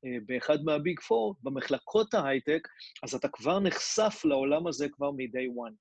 אה, 0.05 0.17
באחד 0.25 0.63
מהביג 0.63 0.99
פור, 0.99 1.35
במחלקות 1.43 2.13
ההייטק, 2.13 2.67
אז 3.03 3.15
אתה 3.15 3.27
כבר 3.27 3.59
נחשף 3.59 4.21
לעולם 4.25 4.67
הזה 4.67 4.89
כבר 4.89 5.11
מ-day 5.11 5.67
one. 5.67 5.73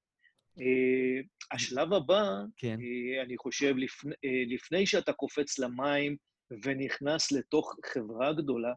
אה, 0.60 1.22
השלב 1.52 1.92
הבא, 1.92 2.22
כן. 2.56 2.78
אני 3.24 3.36
חושב, 3.36 3.76
לפני, 3.76 4.14
לפני 4.54 4.86
שאתה 4.86 5.12
קופץ 5.12 5.58
למים 5.58 6.16
ונכנס 6.64 7.32
לתוך 7.32 7.76
חברה 7.94 8.32
גדולה, 8.32 8.72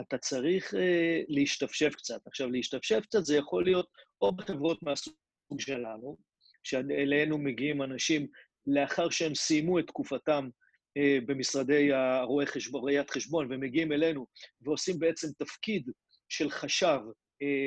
אתה 0.00 0.18
צריך 0.18 0.74
אה, 0.74 1.20
להשתפשף 1.28 1.94
קצת. 1.94 2.26
עכשיו, 2.26 2.50
להשתפשף 2.50 3.00
קצת 3.02 3.24
זה 3.24 3.36
יכול 3.36 3.64
להיות 3.64 3.88
או 4.22 4.32
בחברות 4.32 4.82
מהסוג 4.82 5.14
שלנו, 5.58 6.16
שאלינו 6.62 7.38
מגיעים 7.38 7.82
אנשים 7.82 8.26
לאחר 8.66 9.10
שהם 9.10 9.34
סיימו 9.34 9.78
את 9.78 9.86
תקופתם 9.86 10.48
אה, 10.96 11.18
במשרדי 11.26 11.92
הרואי 11.92 12.46
חשבון, 12.46 12.84
ראיית 12.84 13.10
חשבון, 13.10 13.46
ומגיעים 13.50 13.92
אלינו 13.92 14.26
ועושים 14.60 14.98
בעצם 14.98 15.28
תפקיד 15.38 15.90
של 16.28 16.50
חשב 16.50 16.98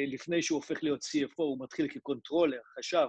לפני 0.08 0.42
שהוא 0.42 0.56
הופך 0.56 0.84
להיות 0.84 1.02
CFO, 1.04 1.34
הוא 1.36 1.64
מתחיל 1.64 1.88
כקונטרולר, 1.88 2.60
חשב, 2.80 3.08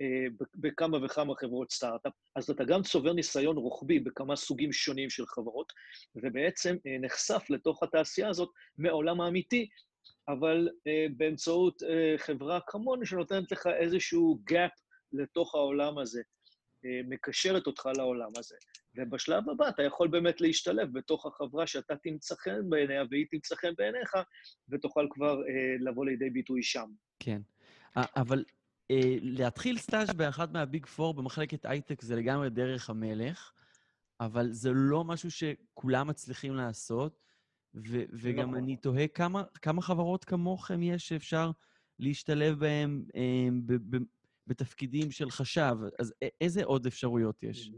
אה, 0.00 0.46
בכמה 0.54 1.04
וכמה 1.04 1.34
חברות 1.36 1.72
סטארט-אפ, 1.72 2.12
אז 2.36 2.50
אתה 2.50 2.64
גם 2.64 2.82
צובר 2.82 3.12
ניסיון 3.12 3.56
רוחבי 3.56 3.98
בכמה 3.98 4.36
סוגים 4.36 4.72
שונים 4.72 5.10
של 5.10 5.26
חברות, 5.26 5.72
ובעצם 6.16 6.76
אה, 6.86 6.96
נחשף 7.00 7.42
לתוך 7.50 7.82
התעשייה 7.82 8.28
הזאת 8.28 8.50
מהעולם 8.78 9.20
האמיתי, 9.20 9.68
אבל 10.28 10.68
באמצעות 11.16 11.82
חברה 12.16 12.58
כמוני 12.66 13.06
שנותנת 13.06 13.52
לך 13.52 13.66
איזשהו 13.66 14.38
gap 14.50 14.80
לתוך 15.12 15.54
העולם 15.54 15.98
הזה. 15.98 16.22
מקשרת 16.84 17.66
אותך 17.66 17.88
לעולם 17.96 18.30
הזה. 18.36 18.56
ובשלב 18.96 19.50
הבא 19.50 19.68
אתה 19.68 19.82
יכול 19.82 20.08
באמת 20.08 20.40
להשתלב 20.40 20.92
בתוך 20.92 21.26
החברה 21.26 21.66
שאתה 21.66 21.96
תמצא 21.96 22.34
חן 22.34 22.70
בעיניה 22.70 23.02
והיא 23.10 23.26
תמצא 23.30 23.56
חן 23.56 23.72
בעיניך, 23.78 24.16
ותוכל 24.68 25.06
כבר 25.10 25.42
אה, 25.42 25.76
לבוא 25.80 26.06
לידי 26.06 26.30
ביטוי 26.30 26.62
שם. 26.62 26.90
כן. 27.18 27.40
אבל 27.96 28.44
אה, 28.90 29.16
להתחיל 29.20 29.78
סטאז' 29.78 30.10
באחד 30.10 30.52
מהביג 30.52 30.86
פור 30.86 31.14
במחלקת 31.14 31.66
הייטק 31.66 32.02
זה 32.02 32.16
לגמרי 32.16 32.50
דרך 32.50 32.90
המלך, 32.90 33.52
אבל 34.20 34.52
זה 34.52 34.70
לא 34.74 35.04
משהו 35.04 35.30
שכולם 35.30 36.06
מצליחים 36.08 36.54
לעשות, 36.54 37.20
ו- 37.74 38.04
וגם 38.12 38.50
נכון. 38.50 38.62
אני 38.62 38.76
תוהה 38.76 39.08
כמה, 39.08 39.42
כמה 39.62 39.82
חברות 39.82 40.24
כמוכם 40.24 40.82
יש 40.82 41.08
שאפשר 41.08 41.50
להשתלב 41.98 42.58
בהן 42.58 43.04
אה, 43.16 43.48
בתפקידים 44.46 45.10
של 45.10 45.30
חשב, 45.30 45.76
אז 45.98 46.14
איזה 46.40 46.64
עוד 46.64 46.86
אפשרויות 46.86 47.42
יש? 47.42 47.70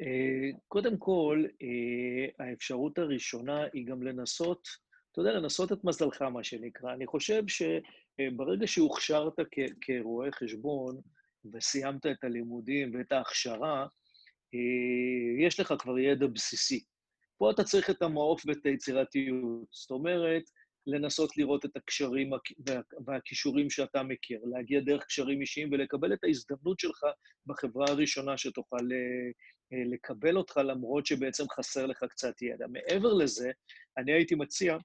אה, 0.00 0.50
קודם 0.68 0.96
כל, 0.96 1.44
אה, 1.62 2.46
האפשרות 2.46 2.98
הראשונה 2.98 3.64
היא 3.72 3.86
גם 3.86 4.02
לנסות, 4.02 4.68
אתה 5.12 5.20
יודע, 5.20 5.32
לנסות 5.32 5.72
את 5.72 5.84
מזלך, 5.84 6.22
מה 6.22 6.44
שנקרא. 6.44 6.94
אני 6.94 7.06
חושב 7.06 7.42
שברגע 7.46 8.66
שהוכשרת 8.66 9.32
כרואה 9.80 10.32
חשבון 10.32 11.00
וסיימת 11.52 12.06
את 12.06 12.24
הלימודים 12.24 12.94
ואת 12.94 13.12
ההכשרה, 13.12 13.86
אה, 14.54 15.46
יש 15.46 15.60
לך 15.60 15.74
כבר 15.78 15.98
ידע 15.98 16.26
בסיסי. 16.26 16.84
פה 17.38 17.50
אתה 17.50 17.64
צריך 17.64 17.90
את 17.90 18.02
המעוף 18.02 18.42
ואת 18.46 18.66
היצירתיות. 18.66 19.66
זאת 19.70 19.90
אומרת, 19.90 20.42
לנסות 20.86 21.36
לראות 21.36 21.64
את 21.64 21.76
הקשרים 21.76 22.30
והכישורים 23.06 23.70
שאתה 23.70 24.02
מכיר, 24.02 24.40
להגיע 24.44 24.80
דרך 24.80 25.04
קשרים 25.04 25.40
אישיים 25.40 25.68
ולקבל 25.72 26.12
את 26.12 26.24
ההזדמנות 26.24 26.80
שלך 26.80 27.04
בחברה 27.46 27.86
הראשונה 27.88 28.38
שתוכל 28.38 28.76
אה, 28.92 29.30
אה, 29.72 29.84
לקבל 29.86 30.36
אותך, 30.36 30.56
למרות 30.56 31.06
שבעצם 31.06 31.44
חסר 31.56 31.86
לך 31.86 32.04
קצת 32.04 32.42
ידע. 32.42 32.66
מעבר 32.66 33.12
לזה, 33.12 33.50
אני 33.98 34.12
הייתי 34.12 34.34
מציע 34.34 34.76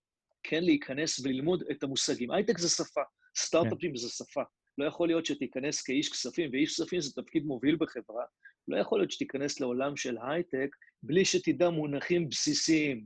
כן 0.44 0.64
להיכנס 0.64 1.20
וללמוד 1.20 1.64
את 1.72 1.84
המושגים. 1.84 2.32
הייטק 2.32 2.58
זה 2.58 2.70
שפה, 2.70 3.02
סטארט-אפים 3.38 3.92
כן. 3.92 3.98
זה 3.98 4.10
שפה. 4.10 4.42
לא 4.78 4.86
יכול 4.86 5.08
להיות 5.08 5.26
שתיכנס 5.26 5.82
כאיש 5.82 6.10
כספים, 6.10 6.50
ואיש 6.52 6.74
כספים 6.74 7.02
זה 7.02 7.14
תפקיד 7.14 7.46
מוביל 7.46 7.76
בחברה, 7.80 8.24
לא 8.68 8.78
יכול 8.78 9.00
להיות 9.00 9.12
שתיכנס 9.12 9.60
לעולם 9.60 9.98
של 9.98 10.18
הייטק 10.22 10.76
בלי 11.04 11.26
שתדע 11.26 11.70
מונחים 11.70 12.30
בסיסיים. 12.30 13.06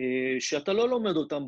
אה, 0.00 0.40
שאתה 0.40 0.72
לא 0.72 0.88
לומד 0.88 1.16
אותם 1.16 1.42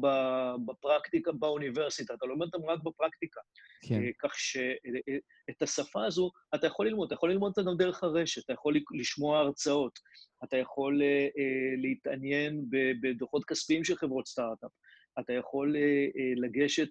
בפרקטיקה 0.66 1.32
באוניברסיטה, 1.32 2.14
אתה 2.14 2.26
לומד 2.26 2.46
אותם 2.54 2.66
רק 2.66 2.78
בפרקטיקה. 2.82 3.40
כן. 3.88 4.02
אה, 4.02 4.08
כך 4.18 4.34
שאת 4.38 5.62
השפה 5.62 6.04
הזו 6.06 6.30
אתה 6.54 6.66
יכול 6.66 6.86
ללמוד, 6.86 7.06
אתה 7.06 7.14
יכול 7.14 7.30
ללמוד 7.30 7.48
אותה 7.48 7.70
גם 7.70 7.76
דרך 7.76 8.04
הרשת, 8.04 8.44
אתה 8.44 8.52
יכול 8.52 8.74
לשמוע 8.94 9.38
הרצאות, 9.38 9.98
אתה 10.44 10.56
יכול 10.56 11.02
אה, 11.02 11.28
להתעניין 11.76 12.64
בדוחות 13.02 13.44
כספיים 13.44 13.84
של 13.84 13.96
חברות 13.96 14.26
סטארט-אפ, 14.26 14.70
אתה 15.20 15.32
יכול 15.32 15.76
לגשת 16.36 16.88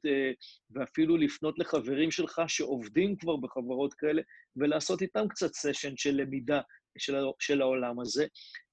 ואפילו 0.71 1.17
לפנות 1.17 1.59
לחברים 1.59 2.11
שלך 2.11 2.41
שעובדים 2.47 3.15
כבר 3.15 3.35
בחברות 3.35 3.93
כאלה, 3.93 4.21
ולעשות 4.55 5.01
איתם 5.01 5.27
קצת 5.27 5.53
סשן 5.53 5.97
של 5.97 6.15
למידה 6.15 6.61
של 7.39 7.61
העולם 7.61 7.99
הזה. 7.99 8.25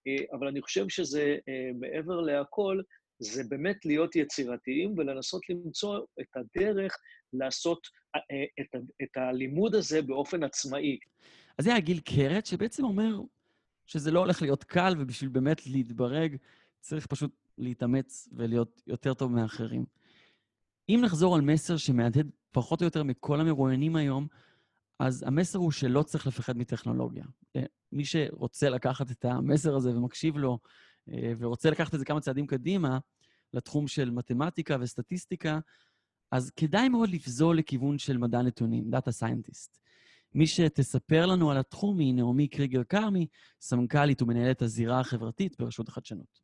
אה, 0.06 0.36
אבל 0.38 0.48
אני 0.48 0.62
חושב 0.62 0.88
שזה, 0.88 1.36
אה, 1.48 1.70
מעבר 1.74 2.20
להכל, 2.20 2.80
זה 3.18 3.42
באמת 3.48 3.84
להיות 3.84 4.16
יצירתיים 4.16 4.94
ולנסות 4.98 5.42
למצוא 5.48 5.98
את 6.20 6.36
הדרך 6.36 6.96
לעשות 7.32 7.88
אה, 8.16 8.20
את, 8.60 8.80
את 9.02 9.16
הלימוד 9.16 9.74
הזה 9.74 10.02
באופן 10.02 10.42
עצמאי. 10.42 10.98
אז 11.58 11.64
זה 11.64 11.70
היה 11.70 11.80
גיל 11.80 12.00
קרת, 12.00 12.46
שבעצם 12.46 12.84
אומר 12.84 13.20
שזה 13.86 14.10
לא 14.10 14.18
הולך 14.18 14.42
להיות 14.42 14.64
קל, 14.64 14.94
ובשביל 14.98 15.30
באמת 15.30 15.66
להתברג, 15.66 16.36
צריך 16.80 17.06
פשוט 17.06 17.30
להתאמץ 17.58 18.28
ולהיות 18.32 18.82
יותר 18.86 19.14
טוב 19.14 19.32
מאחרים. 19.32 19.84
אם 20.88 21.00
נחזור 21.04 21.34
על 21.34 21.40
מסר 21.40 21.76
שמהדהד 21.76 22.30
פחות 22.52 22.80
או 22.80 22.84
יותר 22.84 23.02
מכל 23.02 23.40
המרואיינים 23.40 23.96
היום, 23.96 24.26
אז 25.00 25.24
המסר 25.26 25.58
הוא 25.58 25.70
שלא 25.70 26.02
צריך 26.02 26.26
לפחד 26.26 26.58
מטכנולוגיה. 26.58 27.24
אה, 27.56 27.62
מי 27.92 28.04
שרוצה 28.04 28.70
לקחת 28.70 29.10
את 29.10 29.24
המסר 29.24 29.76
הזה 29.76 29.90
ומקשיב 29.90 30.36
לו, 30.36 30.58
אה, 31.08 31.32
ורוצה 31.38 31.70
לקחת 31.70 31.94
את 31.94 31.98
זה 31.98 32.04
כמה 32.04 32.20
צעדים 32.20 32.46
קדימה, 32.46 32.98
לתחום 33.54 33.88
של 33.88 34.10
מתמטיקה 34.10 34.76
וסטטיסטיקה, 34.80 35.58
אז 36.30 36.50
כדאי 36.50 36.88
מאוד 36.88 37.08
לפזול 37.08 37.58
לכיוון 37.58 37.98
של 37.98 38.18
מדע 38.18 38.42
נתונים, 38.42 38.84
Data 38.94 39.10
Scientist. 39.22 39.78
מי 40.34 40.46
שתספר 40.46 41.26
לנו 41.26 41.50
על 41.50 41.56
התחום 41.56 41.98
היא 41.98 42.14
נעמי 42.14 42.48
קריגר 42.48 42.84
כרמי, 42.84 43.26
סמנכ"לית 43.60 44.22
ומנהלת 44.22 44.62
הזירה 44.62 45.00
החברתית 45.00 45.58
ברשות 45.58 45.88
החדשנות. 45.88 46.40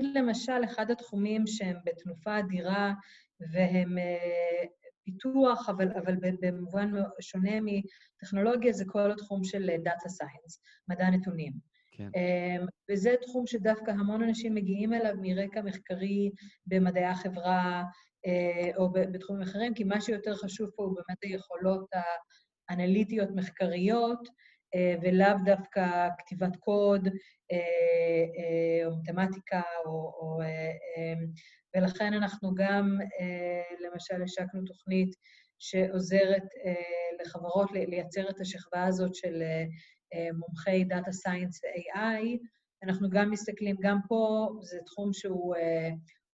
למשל, 0.00 0.64
אחד 0.64 0.90
התחומים 0.90 1.46
שהם 1.46 1.76
בתנופה 1.84 2.38
אדירה 2.38 2.92
והם 3.40 3.98
אה, 3.98 4.64
פיתוח, 5.04 5.68
אבל, 5.68 5.88
אבל 5.92 6.16
במובן 6.40 6.92
שונה 7.20 7.58
מטכנולוגיה, 7.62 8.72
זה 8.72 8.84
כל 8.86 9.12
התחום 9.12 9.44
של 9.44 9.70
Data 9.86 10.08
Science, 10.08 10.58
מדע 10.88 11.10
נתונים. 11.10 11.52
כן. 11.92 12.08
אמ, 12.16 12.66
וזה 12.90 13.14
תחום 13.22 13.46
שדווקא 13.46 13.90
המון 13.90 14.22
אנשים 14.22 14.54
מגיעים 14.54 14.94
אליו 14.94 15.14
מרקע 15.20 15.62
מחקרי 15.62 16.30
במדעי 16.66 17.04
החברה 17.04 17.82
אה, 18.26 18.70
או 18.76 18.92
בתחומים 18.92 19.42
אחרים, 19.42 19.74
כי 19.74 19.84
מה 19.84 20.00
שיותר 20.00 20.34
חשוב 20.34 20.70
פה 20.76 20.82
הוא 20.82 20.94
באמת 20.94 21.18
היכולות 21.22 21.88
האנליטיות 22.68 23.28
מחקריות, 23.34 24.28
אה, 24.28 24.32
ולאו 25.02 25.36
דווקא 25.44 26.08
כתיבת 26.18 26.56
קוד 26.56 27.08
אה, 27.52 28.86
או 28.86 28.96
מתמטיקה 28.96 29.62
או, 29.86 29.90
או 29.90 30.40
אמ, 30.42 31.26
ולכן 31.76 32.12
אנחנו 32.12 32.54
גם, 32.54 32.98
אה, 33.20 33.76
למשל, 33.80 34.22
השקנו 34.22 34.62
תוכנית 34.66 35.14
שעוזרת 35.58 36.44
אה, 36.64 37.24
לחברות 37.24 37.70
לייצר 37.72 38.30
את 38.30 38.40
השכבה 38.40 38.84
הזאת 38.84 39.14
של 39.14 39.42
אה, 39.42 40.28
מומחי 40.32 40.84
Data 40.84 41.10
Science 41.26 41.58
ו-AI. 41.62 42.38
אנחנו 42.82 43.10
גם 43.10 43.30
מסתכלים, 43.30 43.76
גם 43.80 43.98
פה 44.08 44.48
זה 44.62 44.78
תחום 44.86 45.12
שהוא 45.12 45.54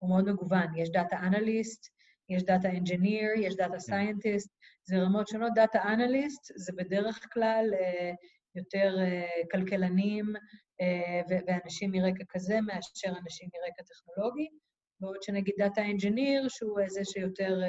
מאוד 0.03 0.25
מגוון. 0.25 0.67
יש 0.75 0.89
Data 0.89 1.15
Analyst, 1.15 1.94
יש 2.29 2.43
data 2.43 2.69
engineer, 2.69 3.31
יש 3.37 3.55
data 3.55 3.79
scientist, 3.79 4.49
זה 4.83 4.97
רמות 4.97 5.27
שונות. 5.27 5.51
data 5.55 5.83
analyst 5.83 6.51
זה 6.55 6.73
בדרך 6.77 7.27
כלל 7.33 7.69
אה, 7.73 8.11
יותר 8.55 8.95
אה, 8.99 9.41
כלכלנים 9.51 10.33
אה, 10.81 11.21
ואנשים 11.47 11.91
מרקע 11.91 12.23
כזה 12.29 12.61
מאשר 12.61 13.09
אנשים 13.23 13.49
מרקע 13.53 13.83
טכנולוגי, 13.83 14.47
בעוד 14.99 15.23
שנגיד 15.23 15.53
data 15.57 15.81
engineer, 15.81 16.47
שהוא 16.49 16.79
זה 16.87 17.01
שיותר 17.05 17.61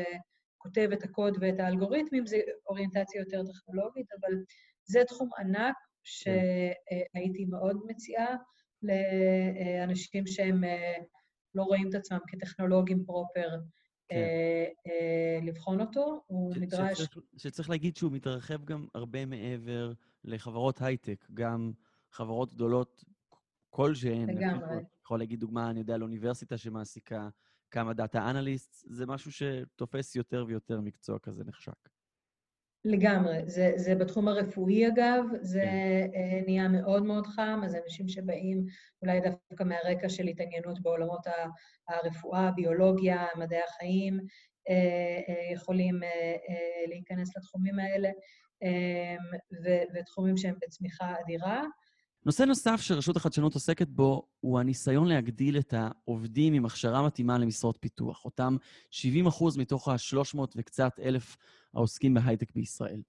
כותב 0.58 0.88
את 0.92 1.04
הקוד 1.04 1.38
ואת 1.40 1.60
האלגוריתמים, 1.60 2.26
זה 2.26 2.36
אוריינטציה 2.66 3.20
יותר 3.20 3.42
טכנולוגית, 3.52 4.06
אבל 4.20 4.32
זה 4.84 5.04
תחום 5.08 5.28
ענק 5.38 5.74
שהייתי 6.04 7.44
מאוד 7.44 7.76
מציעה 7.86 8.36
לאנשים 8.82 10.26
שהם 10.26 10.60
לא 11.54 11.62
רואים 11.62 11.88
את 11.88 11.94
עצמם 11.94 12.18
כטכנולוגים 12.28 13.04
פרופר, 13.04 13.48
כן. 13.50 13.85
לבחון 15.42 15.80
אותו. 15.80 16.22
הוא 16.26 16.54
נדרש... 16.56 17.08
שצריך, 17.36 17.70
להגיד 17.70 17.96
שהוא 17.96 18.12
מתרחב 18.12 18.64
גם 18.64 18.86
הרבה 18.94 19.26
מעבר 19.26 19.92
לחברות 20.24 20.82
הייטק, 20.82 21.26
גם 21.34 21.72
חברות 22.10 22.54
גדולות 22.54 23.04
כלשהן. 23.70 24.30
לגמרי. 24.30 24.76
יכול 25.02 25.18
להגיד 25.18 25.40
דוגמה, 25.40 25.70
אני 25.70 25.80
יודע, 25.80 25.94
על 25.94 26.02
אוניברסיטה 26.02 26.58
שמעסיקה 26.58 27.28
כמה 27.70 27.92
דאטה 27.92 28.30
אנליסט, 28.30 28.84
זה 28.88 29.06
משהו 29.06 29.32
שתופס 29.32 30.16
יותר 30.16 30.44
ויותר 30.48 30.80
מקצוע 30.80 31.18
כזה 31.18 31.44
נחשק. 31.44 31.88
לגמרי. 32.84 33.38
זה, 33.46 33.72
זה 33.76 33.94
בתחום 33.94 34.28
הרפואי, 34.28 34.88
אגב, 34.88 35.24
זה 35.40 35.62
כן. 36.12 36.42
נהיה 36.46 36.68
מאוד 36.68 37.02
מאוד 37.02 37.26
חם, 37.26 37.60
אז 37.64 37.76
אנשים 37.84 38.08
שבאים 38.08 38.66
אולי 39.02 39.20
דווקא 39.20 39.64
מהרקע 39.64 40.08
של 40.08 40.26
התעניינות 40.26 40.80
בעולמות 40.82 41.26
הרפואה, 41.88 42.50
ביולוגיה, 42.50 43.26
מדעי 43.36 43.60
החיים, 43.68 44.20
יכולים 45.54 46.00
להיכנס 46.88 47.36
לתחומים 47.36 47.78
האלה. 47.78 48.10
ותחומים 49.94 50.36
שהם 50.36 50.54
בצמיחה 50.62 51.14
אדירה. 51.20 51.62
נושא 52.26 52.42
נוסף 52.42 52.80
שרשות 52.80 53.16
החדשנות 53.16 53.54
עוסקת 53.54 53.88
בו 53.88 54.28
הוא 54.40 54.60
הניסיון 54.60 55.08
להגדיל 55.08 55.58
את 55.58 55.74
העובדים 55.76 56.54
עם 56.54 56.66
הכשרה 56.66 57.06
מתאימה 57.06 57.38
למשרות 57.38 57.78
פיתוח, 57.80 58.24
אותם 58.24 58.56
70 58.90 59.26
אחוז 59.26 59.56
מתוך 59.56 59.88
ה-300 59.88 60.38
וקצת 60.56 61.00
אלף 61.02 61.36
העוסקים 61.74 62.14
בהייטק 62.14 62.52
בישראל. 62.54 63.02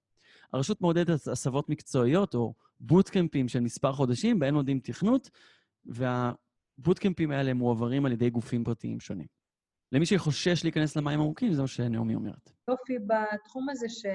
הרשות 0.54 0.82
מעודדת 0.82 1.28
הסבות 1.28 1.70
מקצועיות 1.70 2.36
או 2.36 2.54
בוטקמפים 2.80 3.48
של 3.48 3.60
מספר 3.60 3.94
חודשים, 3.94 4.40
בהן 4.40 4.54
לומדים 4.54 4.80
תכנות, 4.80 5.30
והבוטקמפים 5.86 7.32
האלה 7.32 7.54
מועברים 7.54 8.06
על 8.06 8.12
ידי 8.12 8.30
גופים 8.30 8.64
פרטיים 8.64 9.00
שונים. 9.00 9.28
למי 9.92 10.06
שחושש 10.06 10.64
להיכנס 10.64 10.96
למים 10.96 11.20
עמוקים, 11.20 11.54
זה 11.54 11.62
מה 11.62 11.68
שנעמי 11.68 12.16
אומרת. 12.16 12.52
יופי 12.70 12.94
בתחום 13.08 13.70
הזה 13.70 13.90
ש... 13.90 14.06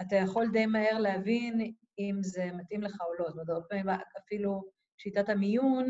אתה 0.00 0.16
יכול 0.16 0.50
די 0.52 0.66
מהר 0.66 0.98
להבין 0.98 1.74
אם 1.98 2.18
זה 2.22 2.50
מתאים 2.52 2.82
לך 2.82 3.00
או 3.00 3.14
לא. 3.14 3.24
זאת 3.30 3.32
אומרת, 3.34 3.48
הרבה 3.48 3.66
פעמים 3.68 3.86
אפילו 4.18 4.62
שיטת 4.98 5.28
המיון 5.28 5.88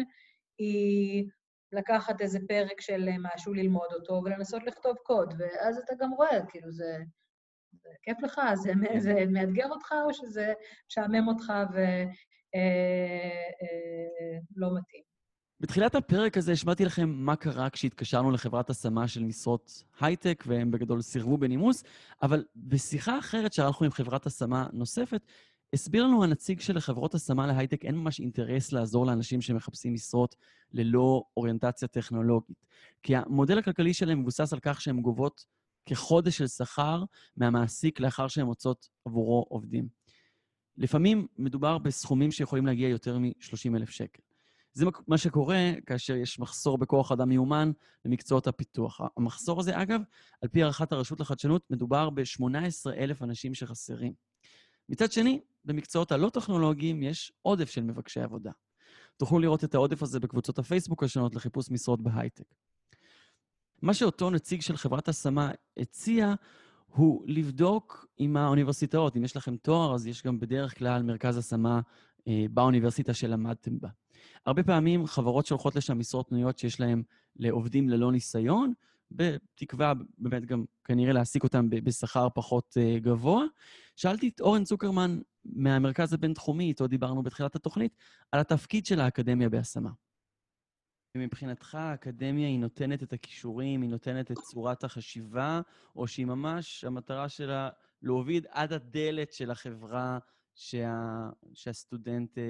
היא 0.58 1.28
לקחת 1.72 2.20
איזה 2.20 2.38
פרק 2.48 2.80
של 2.80 3.08
משהו, 3.20 3.54
ללמוד 3.54 3.88
אותו 3.92 4.22
ולנסות 4.24 4.62
לכתוב 4.66 4.96
קוד, 4.96 5.34
ואז 5.38 5.78
אתה 5.78 5.94
גם 6.00 6.12
רואה, 6.12 6.46
כאילו, 6.48 6.72
זה, 6.72 6.98
זה 7.72 7.88
כיף 8.02 8.22
לך, 8.22 8.40
זה, 8.54 8.72
זה 8.98 9.14
מאתגר 9.28 9.68
אותך, 9.70 9.94
או 10.04 10.14
שזה 10.14 10.52
משעמם 10.90 11.28
אותך 11.28 11.52
ולא 11.72 11.80
אה, 12.54 13.50
אה, 13.62 14.38
לא 14.56 14.68
מתאים. 14.78 15.03
בתחילת 15.64 15.94
הפרק 15.94 16.36
הזה 16.36 16.52
השמעתי 16.52 16.84
לכם 16.84 17.10
מה 17.10 17.36
קרה 17.36 17.70
כשהתקשרנו 17.70 18.30
לחברת 18.30 18.70
השמה 18.70 19.08
של 19.08 19.22
משרות 19.22 19.84
הייטק, 20.00 20.44
והם 20.46 20.70
בגדול 20.70 21.02
סירבו 21.02 21.38
בנימוס, 21.38 21.84
אבל 22.22 22.44
בשיחה 22.56 23.18
אחרת 23.18 23.52
שערכנו 23.52 23.84
עם 23.84 23.92
חברת 23.92 24.26
השמה 24.26 24.66
נוספת, 24.72 25.26
הסביר 25.72 26.04
לנו 26.04 26.24
הנציג 26.24 26.60
של 26.60 26.80
חברות 26.80 27.14
השמה 27.14 27.46
להייטק, 27.46 27.84
אין 27.84 27.94
ממש 27.96 28.20
אינטרס 28.20 28.72
לעזור 28.72 29.06
לאנשים 29.06 29.40
שמחפשים 29.40 29.94
משרות 29.94 30.36
ללא 30.72 31.24
אוריינטציה 31.36 31.88
טכנולוגית. 31.88 32.66
כי 33.02 33.16
המודל 33.16 33.58
הכלכלי 33.58 33.94
שלהם 33.94 34.20
מבוסס 34.20 34.52
על 34.52 34.58
כך 34.62 34.80
שהן 34.80 35.00
גובות 35.00 35.44
כחודש 35.86 36.38
של 36.38 36.46
שכר 36.46 37.04
מהמעסיק 37.36 38.00
לאחר 38.00 38.28
שהן 38.28 38.46
מוצאות 38.46 38.88
עבורו 39.04 39.46
עובדים. 39.48 39.88
לפעמים 40.76 41.26
מדובר 41.38 41.78
בסכומים 41.78 42.32
שיכולים 42.32 42.66
להגיע 42.66 42.88
יותר 42.88 43.18
מ-30,000 43.18 43.90
שקל. 43.90 44.33
זה 44.74 44.86
מה 45.08 45.18
שקורה 45.18 45.72
כאשר 45.86 46.16
יש 46.16 46.38
מחסור 46.38 46.78
בכוח 46.78 47.12
אדם 47.12 47.28
מיומן 47.28 47.72
במקצועות 48.04 48.46
הפיתוח. 48.46 49.00
המחסור 49.16 49.60
הזה, 49.60 49.82
אגב, 49.82 50.00
על 50.42 50.48
פי 50.48 50.62
הערכת 50.62 50.92
הרשות 50.92 51.20
לחדשנות, 51.20 51.62
מדובר 51.70 52.10
ב-18,000 52.10 53.24
אנשים 53.24 53.54
שחסרים. 53.54 54.12
מצד 54.88 55.12
שני, 55.12 55.40
במקצועות 55.64 56.12
הלא-טכנולוגיים 56.12 57.02
יש 57.02 57.32
עודף 57.42 57.70
של 57.70 57.82
מבקשי 57.82 58.20
עבודה. 58.20 58.50
תוכלו 59.16 59.38
לראות 59.38 59.64
את 59.64 59.74
העודף 59.74 60.02
הזה 60.02 60.20
בקבוצות 60.20 60.58
הפייסבוק 60.58 61.02
השונות 61.02 61.34
לחיפוש 61.34 61.70
משרות 61.70 62.02
בהייטק. 62.02 62.44
מה 63.82 63.94
שאותו 63.94 64.30
נציג 64.30 64.60
של 64.60 64.76
חברת 64.76 65.08
השמה 65.08 65.50
הציע 65.76 66.34
הוא 66.86 67.24
לבדוק 67.26 68.06
עם 68.18 68.36
האוניברסיטאות. 68.36 69.16
אם 69.16 69.24
יש 69.24 69.36
לכם 69.36 69.56
תואר, 69.56 69.94
אז 69.94 70.06
יש 70.06 70.22
גם 70.22 70.40
בדרך 70.40 70.78
כלל 70.78 71.02
מרכז 71.02 71.36
השמה 71.36 71.80
באוניברסיטה 72.50 73.14
שלמדתם 73.14 73.80
בה. 73.80 73.88
הרבה 74.46 74.62
פעמים 74.62 75.06
חברות 75.06 75.46
שולחות 75.46 75.76
לשם 75.76 75.98
משרות 75.98 76.28
פנויות 76.28 76.58
שיש 76.58 76.80
להן 76.80 77.02
לעובדים 77.36 77.88
ללא 77.88 78.12
ניסיון, 78.12 78.72
בתקווה 79.10 79.92
באמת 80.18 80.44
גם 80.44 80.64
כנראה 80.84 81.12
להעסיק 81.12 81.42
אותם 81.42 81.70
בשכר 81.70 82.28
פחות 82.34 82.76
uh, 82.76 83.00
גבוה. 83.00 83.44
שאלתי 83.96 84.28
את 84.28 84.40
אורן 84.40 84.64
צוקרמן 84.64 85.18
מהמרכז 85.44 86.12
הבינתחומי, 86.12 86.64
איתו 86.64 86.86
דיברנו 86.86 87.22
בתחילת 87.22 87.56
התוכנית, 87.56 87.96
על 88.32 88.40
התפקיד 88.40 88.86
של 88.86 89.00
האקדמיה 89.00 89.48
בהשמה. 89.48 89.90
מבחינתך 91.16 91.74
האקדמיה 91.74 92.48
היא 92.48 92.58
נותנת 92.58 93.02
את 93.02 93.12
הכישורים, 93.12 93.82
היא 93.82 93.90
נותנת 93.90 94.30
את 94.30 94.38
צורת 94.38 94.84
החשיבה, 94.84 95.60
או 95.96 96.06
שהיא 96.06 96.26
ממש, 96.26 96.84
המטרה 96.84 97.28
שלה 97.28 97.68
להוביל 98.02 98.44
עד 98.50 98.72
הדלת 98.72 99.32
של 99.32 99.50
החברה 99.50 100.18
שה, 100.54 101.28
שהסטודנט 101.54 102.38
uh, 102.38 102.40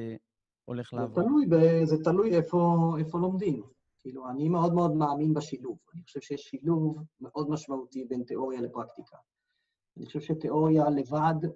הולך 0.65 0.93
לעבור? 0.93 1.15
זה 1.15 1.23
תלוי, 1.23 1.47
ב, 1.47 1.85
זה 1.85 1.97
תלוי 2.05 2.37
איפה, 2.37 2.93
איפה 2.99 3.19
לומדים. 3.19 3.63
כאילו, 4.01 4.31
אני 4.31 4.49
מאוד 4.49 4.75
מאוד 4.75 4.97
מאמין 4.97 5.35
בשילוב. 5.35 5.79
אני 5.95 6.03
חושב 6.03 6.21
שיש 6.21 6.41
שילוב 6.41 6.99
מאוד 7.21 7.51
משמעותי 7.51 8.05
בין 8.05 8.23
תיאוריה 8.23 8.61
לפרקטיקה. 8.61 9.17
אני 9.97 10.07
חושב 10.07 10.21
שתיאוריה 10.21 10.91
לבד 10.91 11.49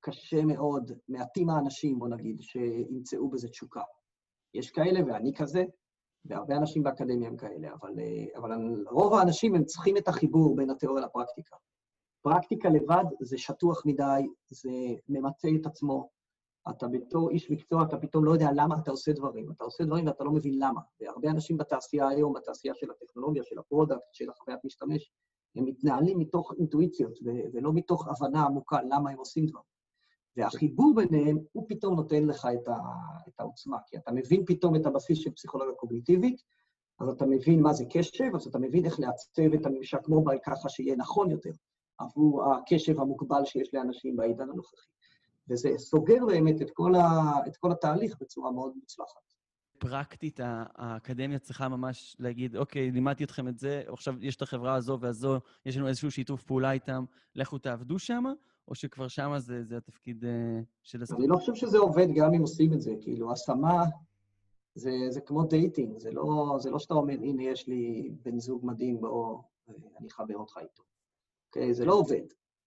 קשה 0.00 0.44
מאוד, 0.44 0.92
מעטים 1.08 1.50
האנשים, 1.50 1.98
בוא 1.98 2.08
נגיד, 2.08 2.40
שימצאו 2.40 3.30
בזה 3.30 3.48
תשוקה. 3.48 3.82
יש 4.54 4.70
כאלה, 4.70 5.00
ואני 5.06 5.32
כזה, 5.34 5.64
והרבה 6.24 6.56
אנשים 6.56 6.82
באקדמיה 6.82 7.28
הם 7.28 7.36
כאלה, 7.36 7.68
אבל, 7.72 7.92
אבל 8.36 8.84
רוב 8.90 9.14
האנשים 9.14 9.54
הם 9.54 9.64
צריכים 9.64 9.96
את 9.96 10.08
החיבור 10.08 10.56
בין 10.56 10.70
התיאוריה 10.70 11.06
לפרקטיקה. 11.06 11.56
פרקטיקה 12.26 12.68
לבד 12.68 13.04
זה 13.20 13.38
שטוח 13.38 13.82
מדי, 13.86 14.26
זה 14.48 14.70
ממצה 15.08 15.48
את 15.60 15.66
עצמו, 15.66 16.08
אתה 16.70 16.88
בתור 16.88 17.30
איש 17.30 17.50
מקצוע, 17.50 17.82
אתה 17.82 17.96
פתאום 17.96 18.24
לא 18.24 18.32
יודע 18.32 18.48
למה 18.54 18.76
אתה 18.82 18.90
עושה 18.90 19.12
דברים. 19.12 19.50
אתה 19.50 19.64
עושה 19.64 19.84
דברים 19.84 20.06
ואתה 20.06 20.24
לא 20.24 20.32
מבין 20.32 20.58
למה. 20.58 20.80
והרבה 21.00 21.30
אנשים 21.30 21.56
בתעשייה 21.56 22.08
היום, 22.08 22.32
בתעשייה 22.32 22.74
של 22.74 22.86
הטכנולוגיה, 22.90 23.42
של 23.44 23.58
ה 23.58 23.63
product, 23.63 24.00
של 24.12 24.30
החוויית 24.30 24.60
משתמש, 24.64 25.10
הם 25.56 25.64
מתנהלים 25.64 26.18
מתוך 26.18 26.52
אינטואיציות 26.58 27.18
ולא 27.52 27.72
מתוך 27.72 28.08
הבנה 28.08 28.44
עמוקה 28.44 28.82
למה 28.82 29.10
הם 29.10 29.18
עושים 29.18 29.46
דברים. 29.46 29.64
והחיבור 30.36 30.94
ביניהם, 30.94 31.38
הוא 31.52 31.66
פתאום 31.68 31.94
נותן 31.94 32.24
לך 32.24 32.48
את, 32.54 32.68
ה, 32.68 32.76
את 33.28 33.40
העוצמה, 33.40 33.78
כי 33.86 33.96
אתה 33.96 34.12
מבין 34.12 34.44
פתאום 34.46 34.76
את 34.76 34.86
הבסיס 34.86 35.18
של 35.18 35.30
פסיכולוגיה 35.30 35.74
קוגניטיבית, 35.74 36.42
אז 36.98 37.08
אתה 37.08 37.26
מבין 37.26 37.62
מה 37.62 37.72
זה 37.72 37.84
קשב, 37.90 38.30
אז 38.34 38.46
אתה 38.46 38.58
מבין 38.58 38.84
איך 38.84 39.00
לעצב 39.00 39.54
את 39.54 39.66
הממשק 39.66 40.08
מובייל 40.08 40.38
ככה 40.44 40.68
שיהיה 40.68 40.96
נכון 40.96 41.30
יותר 41.30 41.50
עבור 41.98 42.54
הקשב 42.54 43.00
המוגבל 43.00 43.44
שיש 43.44 43.74
לאנשים 43.74 44.16
בעידן 44.16 44.50
הנוכחי. 44.50 44.86
וזה 45.50 45.70
סוגר 45.76 46.26
באמת 46.26 46.62
את 46.62 46.70
כל, 46.70 46.94
ה, 46.94 47.32
את 47.46 47.56
כל 47.56 47.72
התהליך 47.72 48.16
בצורה 48.20 48.52
מאוד 48.52 48.72
מוצלחת. 48.76 49.26
פרקטית, 49.78 50.40
האקדמיה 50.42 51.38
צריכה 51.38 51.68
ממש 51.68 52.16
להגיד, 52.18 52.56
אוקיי, 52.56 52.90
לימדתי 52.90 53.24
אתכם 53.24 53.48
את 53.48 53.58
זה, 53.58 53.82
עכשיו 53.86 54.14
יש 54.20 54.36
את 54.36 54.42
החברה 54.42 54.74
הזו 54.74 54.98
והזו, 55.00 55.38
יש 55.66 55.76
לנו 55.76 55.88
איזשהו 55.88 56.10
שיתוף 56.10 56.42
פעולה 56.42 56.72
איתם, 56.72 57.04
לכו 57.34 57.58
תעבדו 57.58 57.98
שם, 57.98 58.24
או 58.68 58.74
שכבר 58.74 59.08
שם 59.08 59.34
זה, 59.38 59.64
זה 59.64 59.76
התפקיד 59.76 60.24
אה, 60.24 60.26
של 60.82 61.02
הסטודנט? 61.02 61.24
אני 61.24 61.30
לא 61.30 61.36
חושב 61.36 61.54
שזה 61.54 61.78
עובד 61.78 62.06
גם 62.14 62.34
אם 62.34 62.40
עושים 62.40 62.72
את 62.72 62.80
זה. 62.80 62.94
כאילו, 63.00 63.32
השמה 63.32 63.84
זה, 64.74 64.90
זה 65.10 65.20
כמו 65.20 65.44
dating, 65.44 65.98
זה 65.98 66.10
לא, 66.10 66.56
זה 66.60 66.70
לא 66.70 66.78
שאתה 66.78 66.94
אומר, 66.94 67.12
הנה, 67.12 67.42
יש 67.42 67.68
לי 67.68 68.10
בן 68.24 68.38
זוג 68.38 68.66
מדהים, 68.66 69.00
בוא, 69.00 69.38
אני 69.98 70.08
אחבר 70.08 70.36
אותך 70.36 70.58
איתו. 70.62 70.82
אוקיי? 71.56 71.74
זה 71.74 71.84
לא 71.84 71.94
עובד. 71.94 72.22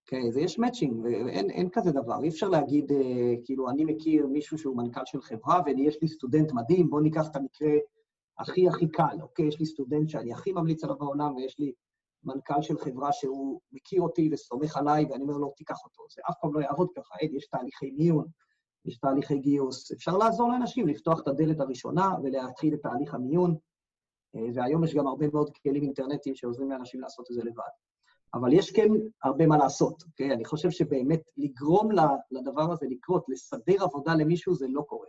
כן, 0.06 0.30
זה 0.30 0.40
יש 0.40 0.58
matching, 0.58 1.04
ואין 1.04 1.68
כזה 1.72 1.92
דבר. 1.92 2.22
אי 2.22 2.28
אפשר 2.28 2.48
להגיד, 2.48 2.92
אה, 2.92 3.34
כאילו, 3.44 3.70
אני 3.70 3.84
מכיר 3.84 4.26
מישהו 4.26 4.58
שהוא 4.58 4.76
מנכ"ל 4.76 5.04
של 5.04 5.20
חברה, 5.20 5.60
ויש 5.66 5.98
לי 6.02 6.08
סטודנט 6.08 6.52
מדהים, 6.52 6.90
בואו 6.90 7.02
ניקח 7.02 7.30
את 7.30 7.36
המקרה 7.36 7.70
הכי 8.38 8.68
הכי 8.68 8.88
קל, 8.88 9.16
אוקיי? 9.22 9.46
יש 9.46 9.60
לי 9.60 9.66
סטודנט 9.66 10.08
שאני 10.08 10.32
הכי 10.32 10.52
ממליץ 10.52 10.84
עליו 10.84 10.96
בעולם, 10.96 11.36
ויש 11.36 11.58
לי 11.58 11.72
מנכ"ל 12.24 12.62
של 12.62 12.78
חברה 12.78 13.12
שהוא 13.12 13.60
מכיר 13.72 14.02
אותי 14.02 14.28
וסומך 14.32 14.76
עליי, 14.76 15.04
ואני 15.10 15.22
אומר 15.22 15.36
לו, 15.36 15.52
תיקח 15.56 15.84
אותו. 15.84 16.02
זה 16.14 16.22
אף 16.30 16.34
פעם 16.40 16.54
לא 16.54 16.60
יעבוד 16.60 16.88
ככה, 16.96 17.14
אין, 17.20 17.34
יש 17.34 17.46
תהליכי 17.46 17.90
מיון, 17.90 18.26
יש 18.84 18.98
תהליכי 18.98 19.38
גיוס. 19.38 19.92
אפשר 19.92 20.16
לעזור 20.16 20.48
לאנשים 20.48 20.88
לפתוח 20.88 21.20
את 21.20 21.28
הדלת 21.28 21.60
הראשונה 21.60 22.14
ולהתחיל 22.22 22.74
את 22.74 22.82
תהליך 22.82 23.14
המיון, 23.14 23.56
אה, 24.36 24.40
והיום 24.54 24.84
יש 24.84 24.94
גם 24.94 25.06
הרבה 25.06 25.26
מאוד 25.32 25.50
כלים 25.62 25.82
אינטרנטיים 25.82 26.34
שעוזרים 26.34 26.70
לאנשים 26.70 27.00
לעשות 27.00 27.26
את 27.30 27.34
זה 27.34 27.40
לבד. 27.44 27.89
אבל 28.34 28.52
יש 28.52 28.70
כן 28.70 28.88
הרבה 29.24 29.46
מה 29.46 29.56
לעשות, 29.58 30.02
אוקיי? 30.02 30.32
אני 30.32 30.44
חושב 30.44 30.70
שבאמת 30.70 31.30
לגרום 31.36 31.88
לדבר 32.30 32.72
הזה 32.72 32.86
לקרות, 32.90 33.24
לסדר 33.28 33.84
עבודה 33.84 34.14
למישהו, 34.14 34.54
זה 34.54 34.66
לא 34.68 34.82
קורה. 34.82 35.06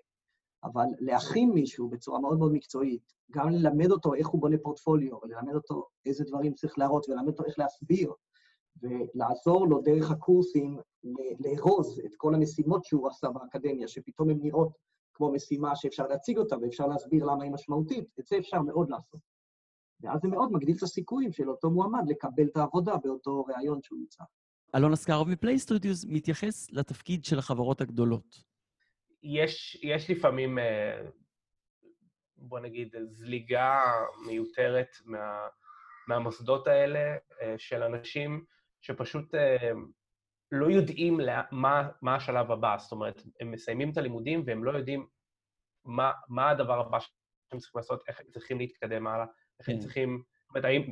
אבל 0.64 0.86
להכין 1.00 1.50
מישהו 1.50 1.90
בצורה 1.90 2.20
מאוד 2.20 2.40
מאוד 2.40 2.52
מקצועית, 2.52 3.14
גם 3.32 3.50
ללמד 3.50 3.92
אותו 3.92 4.14
איך 4.14 4.28
הוא 4.28 4.42
בונה 4.42 4.58
פורטפוליו, 4.64 5.18
וללמד 5.24 5.56
אותו 5.56 5.88
איזה 6.06 6.24
דברים 6.24 6.54
צריך 6.54 6.80
להראות, 6.80 7.10
וללמד 7.10 7.28
אותו 7.28 7.46
איך 7.46 7.60
להסביר, 7.60 8.14
ולעזור 8.82 9.68
לו 9.68 9.82
דרך 9.82 10.12
הקורסים 10.12 10.78
לארוז 11.40 12.00
את 12.06 12.16
כל 12.18 12.36
המשימות 12.36 12.86
שהוא 12.86 13.08
עשה 13.08 13.30
באקדמיה, 13.30 13.88
שפתאום 13.88 14.30
הן 14.30 14.40
נראות 14.42 14.72
כמו 15.14 15.32
משימה 15.32 15.76
שאפשר 15.76 16.08
להציג 16.08 16.38
אותה 16.38 16.56
ואפשר 16.62 16.88
להסביר 16.88 17.26
למה 17.26 17.44
היא 17.44 17.52
משמעותית, 17.52 18.10
את 18.20 18.28
זה 18.28 18.38
אפשר 18.38 18.62
מאוד 18.62 18.90
לעשות. 18.90 19.31
ואז 20.04 20.22
זה 20.22 20.28
מאוד 20.28 20.52
מגדיל 20.52 20.76
את 20.78 20.84
הסיכויים 20.84 21.32
של 21.32 21.50
אותו 21.50 21.70
מועמד 21.70 22.10
לקבל 22.10 22.48
את 22.48 22.58
העבודה 22.58 22.98
באותו 23.04 23.46
ראיון 23.46 23.80
שהוא 23.84 24.00
נמצא. 24.00 24.24
אלון 24.76 24.94
אסקרוב 24.94 25.30
מפליי 25.30 25.60
סטודיוס 25.60 26.06
מתייחס 26.06 26.72
לתפקיד 26.72 27.26
של 27.26 27.40
החברות 27.40 27.82
הגדולות. 27.82 28.44
יש, 29.24 29.80
יש 29.84 30.10
לפעמים, 30.10 30.60
אה, 30.60 31.02
בוא 32.38 32.60
נגיד, 32.60 32.96
זליגה 33.12 33.80
מיותרת 34.26 34.98
מה, 35.06 35.48
מהמוסדות 36.08 36.68
האלה 36.68 37.16
אה, 37.42 37.56
של 37.58 37.84
אנשים 37.84 38.46
שפשוט 38.82 39.36
אה, 39.36 39.72
לא 40.52 40.66
יודעים 40.66 41.20
מה, 41.52 41.90
מה 42.02 42.16
השלב 42.16 42.52
הבא. 42.52 42.76
זאת 42.80 42.92
אומרת, 42.92 43.22
הם 43.40 43.52
מסיימים 43.52 43.92
את 43.92 43.98
הלימודים 43.98 44.44
והם 44.46 44.64
לא 44.64 44.72
יודעים 44.72 45.08
מה, 45.86 46.12
מה 46.30 46.50
הדבר 46.50 46.80
הבא 46.80 47.00
שהם 47.00 47.60
צריכים 47.60 47.80
לעשות, 47.80 48.04
איך 48.08 48.20
הם 48.20 48.26
צריכים 48.32 48.58
להתקדם 48.58 49.08
הלאה, 49.08 49.26
איך 49.62 49.69
הם 49.69 49.76
כן. 49.76 49.82
צריכים, 49.82 50.24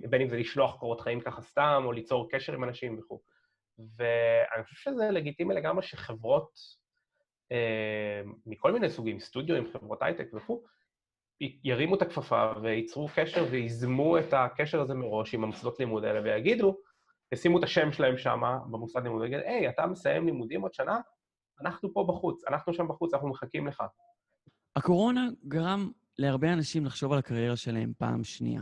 בין 0.10 0.21
אם 0.21 0.29
זה 0.29 0.38
לשלוח 0.38 0.79
קורות 0.79 1.01
חיים 1.01 1.21
ככה 1.21 1.41
סתם, 1.41 1.84
או 1.86 1.91
ליצור 1.91 2.29
קשר 2.29 2.53
עם 2.53 2.63
אנשים 2.63 2.99
וכו'. 2.99 3.19
ואני 3.97 4.63
חושב 4.63 4.75
שזה 4.75 5.10
לגיטימי 5.12 5.55
לגמרי 5.55 5.84
שחברות 5.84 6.51
אה, 7.51 8.21
מכל 8.45 8.71
מיני 8.71 8.89
סוגים, 8.89 9.19
סטודיו 9.19 9.55
עם 9.55 9.71
חברות 9.73 10.01
הייטק 10.01 10.27
וכו', 10.34 10.63
ירימו 11.63 11.95
את 11.95 12.01
הכפפה 12.01 12.51
וייצרו 12.62 13.10
קשר 13.15 13.45
ויזמו 13.51 14.19
את 14.19 14.34
הקשר 14.34 14.82
הזה 14.82 14.93
מראש 14.93 15.34
עם 15.34 15.43
המוסדות 15.43 15.79
לימוד 15.79 16.03
האלה 16.03 16.21
ויגידו, 16.23 16.77
ישימו 17.32 17.60
את 17.60 17.63
השם 17.63 17.91
שלהם 17.91 18.17
שם 18.17 18.41
במוסד 18.71 19.03
לימוד 19.03 19.21
ויגידו, 19.21 19.41
היי, 19.45 19.69
אתה 19.69 19.88
מסיים 19.88 20.25
לימודים 20.25 20.62
עוד 20.62 20.73
שנה? 20.73 20.99
אנחנו 21.62 21.93
פה 21.93 22.05
בחוץ, 22.08 22.43
אנחנו 22.47 22.73
שם 22.73 22.88
בחוץ, 22.88 23.13
אנחנו 23.13 23.29
מחכים 23.29 23.67
לך. 23.67 23.84
הקורונה 24.75 25.27
גרם 25.47 25.91
להרבה 26.19 26.53
אנשים 26.53 26.86
לחשוב 26.86 27.12
על 27.12 27.19
הקריירה 27.19 27.55
שלהם 27.55 27.93
פעם 27.97 28.23
שנייה. 28.23 28.62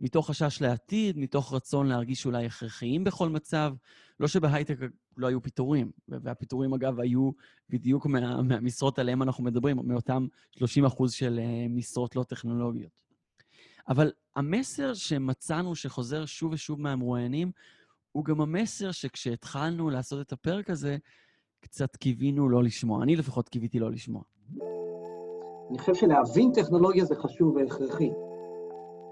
מתוך 0.00 0.30
חשש 0.30 0.62
לעתיד, 0.62 1.18
מתוך 1.18 1.52
רצון 1.52 1.86
להרגיש 1.86 2.26
אולי 2.26 2.46
הכרחיים 2.46 3.04
בכל 3.04 3.28
מצב. 3.28 3.74
לא 4.20 4.28
שבהייטק 4.28 4.78
לא 5.16 5.26
היו 5.26 5.42
פיטורים, 5.42 5.90
והפיטורים, 6.08 6.74
אגב, 6.74 7.00
היו 7.00 7.30
בדיוק 7.70 8.06
מה, 8.06 8.42
מהמשרות 8.42 8.98
עליהן 8.98 9.22
אנחנו 9.22 9.44
מדברים, 9.44 9.76
מאותם 9.84 10.26
30 10.50 10.84
אחוז 10.84 11.12
של 11.12 11.40
uh, 11.42 11.68
משרות 11.70 12.16
לא 12.16 12.22
טכנולוגיות. 12.22 12.92
אבל 13.88 14.12
המסר 14.36 14.94
שמצאנו 14.94 15.74
שחוזר 15.74 16.26
שוב 16.26 16.52
ושוב 16.52 16.80
מהמרואיינים, 16.80 17.50
הוא 18.12 18.24
גם 18.24 18.40
המסר 18.40 18.92
שכשהתחלנו 18.92 19.90
לעשות 19.90 20.26
את 20.26 20.32
הפרק 20.32 20.70
הזה, 20.70 20.96
קצת 21.60 21.96
קיווינו 21.96 22.48
לא 22.48 22.64
לשמוע. 22.64 23.02
אני 23.02 23.16
לפחות 23.16 23.48
קיוויתי 23.48 23.78
לא 23.78 23.90
לשמוע. 23.90 24.22
אני 25.70 25.78
חושב 25.78 25.94
שלהבין 25.94 26.52
טכנולוגיה 26.52 27.04
זה 27.04 27.14
חשוב 27.14 27.56
והכרחי. 27.56 28.12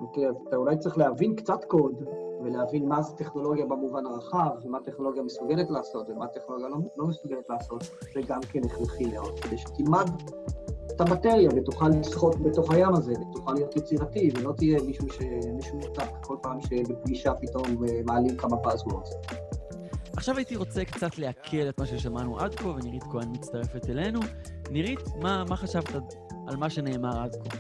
אוקיי, 0.01 0.29
אז 0.29 0.35
אתה 0.49 0.57
אולי 0.57 0.79
צריך 0.79 0.99
להבין 0.99 1.35
קצת 1.37 1.65
קוד, 1.65 2.05
ולהבין 2.45 2.89
מה 2.89 3.03
זה 3.03 3.17
טכנולוגיה 3.17 3.67
במובן 3.67 4.07
הרחב, 4.07 4.51
ומה 4.65 4.81
טכנולוגיה 4.81 5.23
מסוגלת 5.23 5.71
לעשות, 5.71 6.11
ומה 6.11 6.27
טכנולוגיה 6.27 6.69
לא, 6.69 6.77
לא 6.97 7.07
מסוגלת 7.07 7.51
לעשות, 7.51 7.83
זה 8.15 8.21
גם 8.29 8.41
כן 8.41 8.61
הכרחי 8.65 9.05
מאוד, 9.05 9.41
כדי 9.41 9.59
שתלמד 9.59 10.07
את 10.87 11.01
המטריה 11.01 11.51
ותוכל 11.57 11.89
לשחות 11.89 12.41
בתוך 12.41 12.73
הים 12.73 12.95
הזה, 12.95 13.13
ותוכל 13.13 13.53
להיות 13.53 13.77
יצירתי, 13.77 14.31
ולא 14.35 14.53
תהיה 14.57 14.83
מישהו 14.83 15.07
שמשותק 15.09 16.11
כל 16.21 16.37
פעם 16.43 16.61
שבפגישה 16.61 17.35
פתאום 17.35 17.85
אה, 17.85 18.01
מעלים 18.07 18.37
כמה 18.37 18.57
buzzwords. 18.57 19.15
עכשיו 20.17 20.37
הייתי 20.37 20.57
רוצה 20.57 20.85
קצת 20.85 21.19
לעכל 21.19 21.69
את 21.69 21.81
מה 21.81 21.87
ששמענו 21.87 22.39
עד 22.39 22.55
כה, 22.55 22.69
ונירית 22.69 23.03
כהן 23.03 23.29
מצטרפת 23.33 23.91
אלינו. 23.91 24.21
נירית, 24.71 25.01
מה, 25.23 25.45
מה 25.49 25.57
חשבת 25.57 25.95
על 26.53 26.59
מה 26.59 26.71
שנאמר 26.71 27.23
עד 27.23 27.37
כה? 27.37 27.59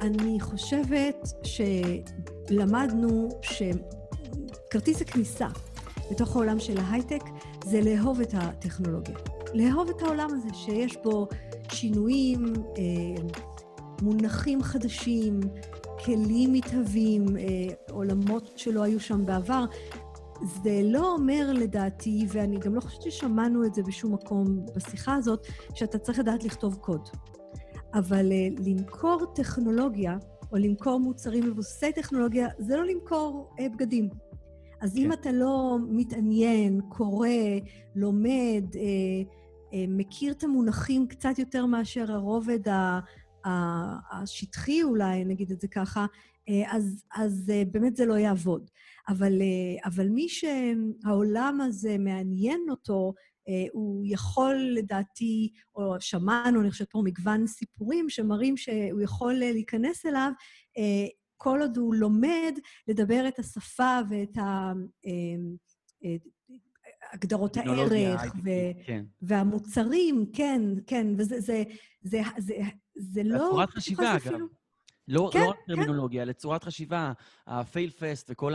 אני 0.00 0.40
חושבת 0.40 1.28
שלמדנו 1.42 3.28
שכרטיס 3.42 5.02
הכניסה 5.02 5.48
לתוך 6.10 6.36
העולם 6.36 6.58
של 6.58 6.78
ההייטק 6.78 7.22
זה 7.64 7.80
לאהוב 7.80 8.20
את 8.20 8.34
הטכנולוגיה. 8.34 9.16
לאהוב 9.54 9.88
את 9.88 10.02
העולם 10.02 10.28
הזה 10.32 10.48
שיש 10.54 10.96
בו 11.04 11.28
שינויים, 11.72 12.52
אה, 12.78 13.22
מונחים 14.02 14.62
חדשים, 14.62 15.40
כלים 16.04 16.52
מתהווים, 16.52 17.36
אה, 17.36 17.44
עולמות 17.90 18.50
שלא 18.56 18.82
היו 18.82 19.00
שם 19.00 19.26
בעבר. 19.26 19.64
זה 20.62 20.80
לא 20.84 21.12
אומר 21.12 21.52
לדעתי, 21.52 22.26
ואני 22.28 22.58
גם 22.58 22.74
לא 22.74 22.80
חושבת 22.80 23.02
ששמענו 23.02 23.64
את 23.64 23.74
זה 23.74 23.82
בשום 23.82 24.14
מקום 24.14 24.66
בשיחה 24.76 25.14
הזאת, 25.14 25.46
שאתה 25.74 25.98
צריך 25.98 26.18
לדעת 26.18 26.44
לכתוב 26.44 26.74
קוד. 26.74 27.08
אבל 27.98 28.32
uh, 28.32 28.62
למכור 28.66 29.24
טכנולוגיה, 29.34 30.16
או 30.52 30.56
למכור 30.56 31.00
מוצרים 31.00 31.50
מבוססי 31.50 31.92
טכנולוגיה, 31.92 32.48
זה 32.58 32.76
לא 32.76 32.84
למכור 32.84 33.54
uh, 33.58 33.62
בגדים. 33.74 34.08
אז 34.80 34.94
כן. 34.94 35.00
אם 35.00 35.12
אתה 35.12 35.32
לא 35.32 35.78
מתעניין, 35.88 36.80
קורא, 36.88 37.28
לומד, 37.94 38.64
uh, 38.72 39.76
מכיר 39.88 40.32
את 40.32 40.44
המונחים 40.44 41.06
קצת 41.06 41.38
יותר 41.38 41.66
מאשר 41.66 42.12
הרובד 42.12 42.60
השטחי 44.12 44.82
אולי, 44.82 45.24
נגיד 45.24 45.50
את 45.50 45.60
זה 45.60 45.68
ככה, 45.68 46.06
אז, 46.66 47.04
אז 47.16 47.52
באמת 47.72 47.96
זה 47.96 48.06
לא 48.06 48.14
יעבוד. 48.14 48.70
אבל, 49.08 49.32
אבל 49.84 50.08
מי 50.08 50.26
שהעולם 50.28 51.60
הזה 51.60 51.96
מעניין 51.98 52.60
אותו, 52.70 53.12
אה, 53.16 53.22
הוא 53.72 54.04
יכול 54.06 54.56
לדעתי, 54.74 55.52
או 55.74 55.96
שמענו, 56.00 56.60
אני 56.60 56.70
חושבת 56.70 56.90
פה 56.90 57.02
מגוון 57.04 57.46
סיפורים 57.46 58.08
שמראים 58.08 58.56
שהוא 58.56 59.00
יכול 59.00 59.42
אה, 59.42 59.52
להיכנס 59.52 60.06
אליו, 60.06 60.30
אה, 60.78 61.06
כל 61.36 61.60
עוד 61.60 61.76
הוא 61.76 61.94
לומד 61.94 62.58
לדבר 62.88 63.28
את 63.28 63.38
השפה 63.38 63.98
ואת 64.10 64.38
ה... 64.38 64.72
הגדרות 67.12 67.56
הערך 67.56 68.32
ו- 68.44 68.84
כן. 68.86 69.04
והמוצרים, 69.22 70.26
כן, 70.32 70.62
כן, 70.86 71.06
וזה 71.18 71.40
זה, 71.40 71.62
זה, 72.02 72.20
זה, 72.38 72.54
זה 72.96 73.22
לא... 73.24 73.38
צורת 73.38 73.70
חשיבה, 73.70 74.16
אגב. 74.16 74.38
לא, 75.08 75.30
כן, 75.32 75.40
לא 75.40 75.50
רק 75.50 75.56
טרמינולוגיה, 75.66 76.22
כן. 76.22 76.28
לצורת 76.28 76.64
חשיבה, 76.64 77.12
הפייל 77.46 77.90
פסט 77.90 78.30
וכל 78.30 78.52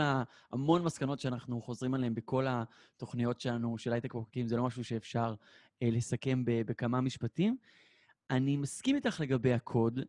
המון 0.52 0.84
מסקנות 0.84 1.20
שאנחנו 1.20 1.62
חוזרים 1.62 1.94
עליהן 1.94 2.14
בכל 2.14 2.46
התוכניות 2.48 3.40
שלנו, 3.40 3.78
של 3.78 3.92
הייטק 3.92 4.12
פרקים, 4.12 4.46
זה 4.46 4.56
לא 4.56 4.64
משהו 4.64 4.84
שאפשר 4.84 5.34
אה, 5.82 5.88
לסכם 5.90 6.44
ב- 6.44 6.62
בכמה 6.62 7.00
משפטים. 7.00 7.56
אני 8.30 8.56
מסכים 8.56 8.96
איתך 8.96 9.20
לגבי 9.20 9.52
הקוד, 9.52 10.00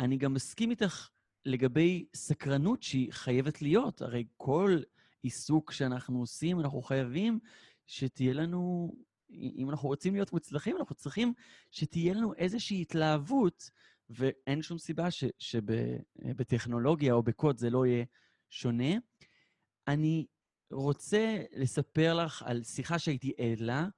אני 0.00 0.16
גם 0.16 0.34
מסכים 0.34 0.70
איתך 0.70 1.08
לגבי 1.44 2.06
סקרנות 2.14 2.82
שהיא 2.82 3.12
חייבת 3.12 3.62
להיות. 3.62 4.02
הרי 4.02 4.24
כל 4.36 4.78
עיסוק 5.22 5.72
שאנחנו 5.72 6.20
עושים, 6.20 6.60
אנחנו 6.60 6.82
חייבים 6.82 7.38
שתהיה 7.86 8.32
לנו, 8.32 8.92
אם 9.30 9.70
אנחנו 9.70 9.88
רוצים 9.88 10.14
להיות 10.14 10.32
מוצלחים, 10.32 10.76
אנחנו 10.76 10.94
צריכים 10.94 11.32
שתהיה 11.70 12.14
לנו 12.14 12.34
איזושהי 12.34 12.80
התלהבות. 12.80 13.70
ואין 14.10 14.62
שום 14.62 14.78
סיבה 14.78 15.08
שבטכנולוגיה 15.38 17.12
או 17.12 17.22
בקוד 17.22 17.58
זה 17.58 17.70
לא 17.70 17.86
יהיה 17.86 18.04
שונה. 18.50 18.94
אני 19.88 20.26
רוצה 20.70 21.42
לספר 21.52 22.14
לך 22.14 22.42
על 22.42 22.62
שיחה 22.62 22.98
שהייתי 22.98 23.32
עד 23.38 23.60
לה, 23.60 23.88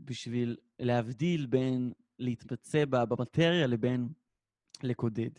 בשביל 0.00 0.56
להבדיל 0.78 1.46
בין 1.46 1.92
להתמצא 2.18 2.84
במטריה 2.84 3.66
לבין 3.66 4.08
לקודד. 4.82 5.30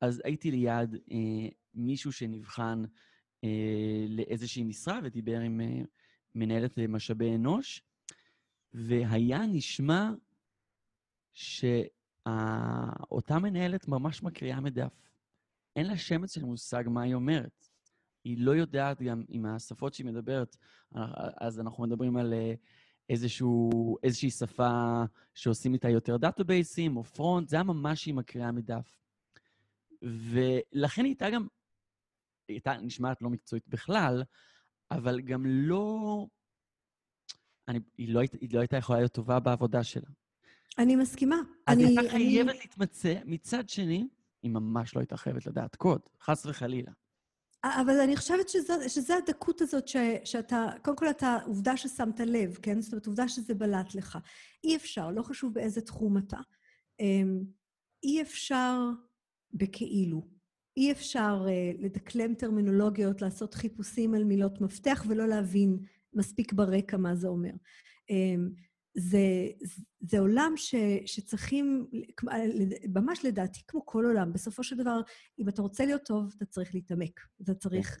אז 0.00 0.22
הייתי 0.24 0.50
ליד 0.50 0.94
אה, 0.94 1.48
מישהו 1.74 2.12
שנבחן 2.12 2.82
אה, 3.44 4.04
לאיזושהי 4.08 4.64
משרה 4.64 5.00
ודיבר 5.02 5.40
עם 5.40 5.60
אה, 5.60 5.82
מנהלת 6.34 6.78
משאבי 6.78 7.34
אנוש, 7.34 7.82
והיה 8.72 9.46
נשמע 9.46 10.10
ש... 11.34 11.64
אותה 13.10 13.38
מנהלת 13.38 13.88
ממש 13.88 14.22
מקריאה 14.22 14.60
מדף. 14.60 15.10
אין 15.76 15.86
לה 15.86 15.96
שמץ 15.96 16.34
של 16.34 16.44
מושג 16.44 16.84
מה 16.86 17.02
היא 17.02 17.14
אומרת. 17.14 17.68
היא 18.24 18.36
לא 18.38 18.50
יודעת 18.50 19.02
גם 19.02 19.24
עם 19.28 19.46
השפות 19.46 19.94
שהיא 19.94 20.06
מדברת, 20.06 20.56
אז 21.40 21.60
אנחנו 21.60 21.82
מדברים 21.82 22.16
על 22.16 22.34
אה, 22.34 22.54
איזשהו, 23.08 23.96
איזושהי 24.02 24.30
שפה 24.30 25.02
שעושים 25.34 25.74
איתה 25.74 25.88
יותר 25.88 26.16
דאטאבייסים 26.16 26.96
או 26.96 27.04
front, 27.04 27.48
זה 27.48 27.56
היה 27.56 27.62
ממש 27.62 28.02
שהיא 28.02 28.14
מקריאה 28.14 28.52
מדף. 28.52 28.98
ולכן 30.02 31.04
היא 31.04 31.10
הייתה 31.10 31.30
גם, 31.30 31.46
היא 32.48 32.54
הייתה 32.54 32.76
נשמעת 32.76 33.22
לא 33.22 33.30
מקצועית 33.30 33.68
בכלל, 33.68 34.22
אבל 34.90 35.20
גם 35.20 35.46
לא... 35.46 36.26
אני, 37.68 37.78
היא, 37.98 38.14
לא, 38.14 38.20
היא 38.40 38.48
לא 38.52 38.60
הייתה 38.60 38.76
יכולה 38.76 38.98
להיות 38.98 39.12
טובה 39.12 39.40
בעבודה 39.40 39.84
שלה. 39.84 40.08
אני 40.78 40.96
מסכימה. 40.96 41.36
אז 41.66 41.78
אני, 41.78 41.86
היא 41.86 41.98
הייתה 41.98 42.10
חייבת 42.10 42.50
אני... 42.50 42.58
להתמצא, 42.58 43.14
מצד 43.24 43.68
שני, 43.68 44.08
היא 44.42 44.50
ממש 44.50 44.94
לא 44.94 45.00
הייתה 45.00 45.16
חייבת 45.16 45.46
לדעת 45.46 45.76
קוד, 45.76 46.00
חס 46.22 46.46
וחלילה. 46.46 46.92
אבל 47.64 48.00
אני 48.00 48.16
חושבת 48.16 48.48
שזו, 48.48 48.74
שזה 48.88 49.16
הדקות 49.16 49.60
הזאת 49.60 49.88
ש, 49.88 49.96
שאתה, 50.24 50.66
קודם 50.82 50.96
כל 50.96 51.10
אתה, 51.10 51.38
עובדה 51.46 51.76
ששמת 51.76 52.20
לב, 52.20 52.58
כן? 52.62 52.80
זאת 52.80 52.92
אומרת, 52.92 53.06
עובדה 53.06 53.28
שזה 53.28 53.54
בלט 53.54 53.94
לך. 53.94 54.18
אי 54.64 54.76
אפשר, 54.76 55.10
לא 55.10 55.22
חשוב 55.22 55.54
באיזה 55.54 55.80
תחום 55.80 56.18
אתה. 56.18 56.38
אמ, 57.00 57.40
אי 58.02 58.22
אפשר 58.22 58.78
בכאילו. 59.52 60.28
אי 60.76 60.92
אפשר 60.92 61.46
uh, 61.46 61.82
לדקלם 61.82 62.34
טרמינולוגיות, 62.34 63.22
לעשות 63.22 63.54
חיפושים 63.54 64.14
על 64.14 64.24
מילות 64.24 64.60
מפתח 64.60 65.04
ולא 65.08 65.28
להבין 65.28 65.78
מספיק 66.14 66.52
ברקע 66.52 66.96
מה 66.96 67.14
זה 67.14 67.28
אומר. 67.28 67.52
Um, 68.10 68.60
זה, 68.96 69.18
זה 70.08 70.18
עולם 70.18 70.52
ש, 70.56 70.74
שצריכים, 71.06 71.86
ממש 72.94 73.24
לדעתי, 73.24 73.60
כמו 73.68 73.86
כל 73.86 74.04
עולם, 74.04 74.32
בסופו 74.32 74.64
של 74.64 74.76
דבר, 74.76 75.00
אם 75.38 75.48
אתה 75.48 75.62
רוצה 75.62 75.84
להיות 75.84 76.02
טוב, 76.04 76.34
אתה 76.36 76.44
צריך 76.44 76.74
להתעמק. 76.74 77.20
אתה 77.42 77.54
צריך 77.54 77.96
uh, 77.96 78.00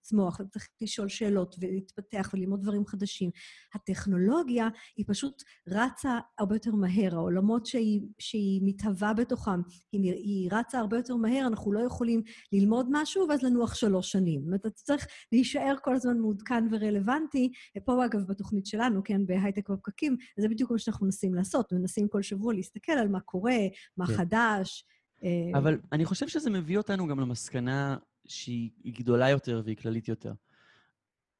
לצמוח, 0.00 0.40
אתה 0.40 0.48
צריך 0.48 0.68
לשאול 0.80 1.08
שאלות 1.08 1.56
ולהתפתח 1.60 2.30
וללמוד 2.34 2.62
דברים 2.62 2.86
חדשים. 2.86 3.30
הטכנולוגיה 3.74 4.68
היא 4.96 5.04
פשוט 5.08 5.42
רצה 5.68 6.18
הרבה 6.38 6.54
יותר 6.54 6.74
מהר. 6.74 7.14
העולמות 7.14 7.66
שהיא, 7.66 8.00
שהיא 8.18 8.60
מתהווה 8.64 9.14
בתוכם, 9.14 9.60
היא, 9.92 10.12
היא 10.12 10.48
רצה 10.52 10.78
הרבה 10.78 10.96
יותר 10.96 11.16
מהר, 11.16 11.46
אנחנו 11.46 11.72
לא 11.72 11.80
יכולים 11.80 12.22
ללמוד 12.52 12.86
משהו 12.90 13.28
ואז 13.28 13.42
לנוח 13.42 13.74
שלוש 13.74 14.12
שנים. 14.12 14.40
זאת 14.40 14.46
אומרת, 14.46 14.60
אתה 14.60 14.70
צריך 14.70 15.06
להישאר 15.32 15.74
כל 15.82 15.94
הזמן 15.94 16.18
מעודכן 16.18 16.64
ורלוונטי. 16.70 17.52
פה, 17.84 18.04
אגב, 18.04 18.20
בתוכנית 18.28 18.66
שלנו, 18.66 19.00
כן, 19.04 19.26
בהייטק 19.26 19.70
בפקקים, 19.70 20.16
זה 20.40 20.48
בדיוק 20.48 20.70
מה 20.70 20.78
שאנחנו 20.78 21.06
מנסים 21.06 21.34
לעשות, 21.34 21.45
מנסים 21.72 22.08
כל 22.08 22.22
שבוע 22.22 22.54
להסתכל 22.54 22.92
על 22.92 23.08
מה 23.08 23.20
קורה, 23.20 23.58
מה 23.96 24.06
כן. 24.06 24.16
חדש. 24.16 24.84
אה, 25.24 25.58
אבל 25.58 25.78
אני 25.92 26.04
חושב 26.04 26.28
שזה 26.28 26.50
מביא 26.50 26.78
אותנו 26.78 27.06
גם 27.06 27.20
למסקנה 27.20 27.96
שהיא 28.24 28.70
גדולה 28.86 29.30
יותר 29.30 29.62
והיא 29.64 29.76
כללית 29.76 30.08
יותר. 30.08 30.32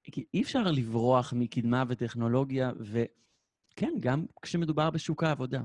כי 0.02 0.24
אי 0.34 0.42
אפשר 0.42 0.62
לברוח 0.62 1.32
מקדמה 1.36 1.84
וטכנולוגיה, 1.88 2.72
וכן, 2.80 3.92
גם 4.00 4.26
כשמדובר 4.42 4.90
בשוק 4.90 5.22
העבודה. 5.22 5.62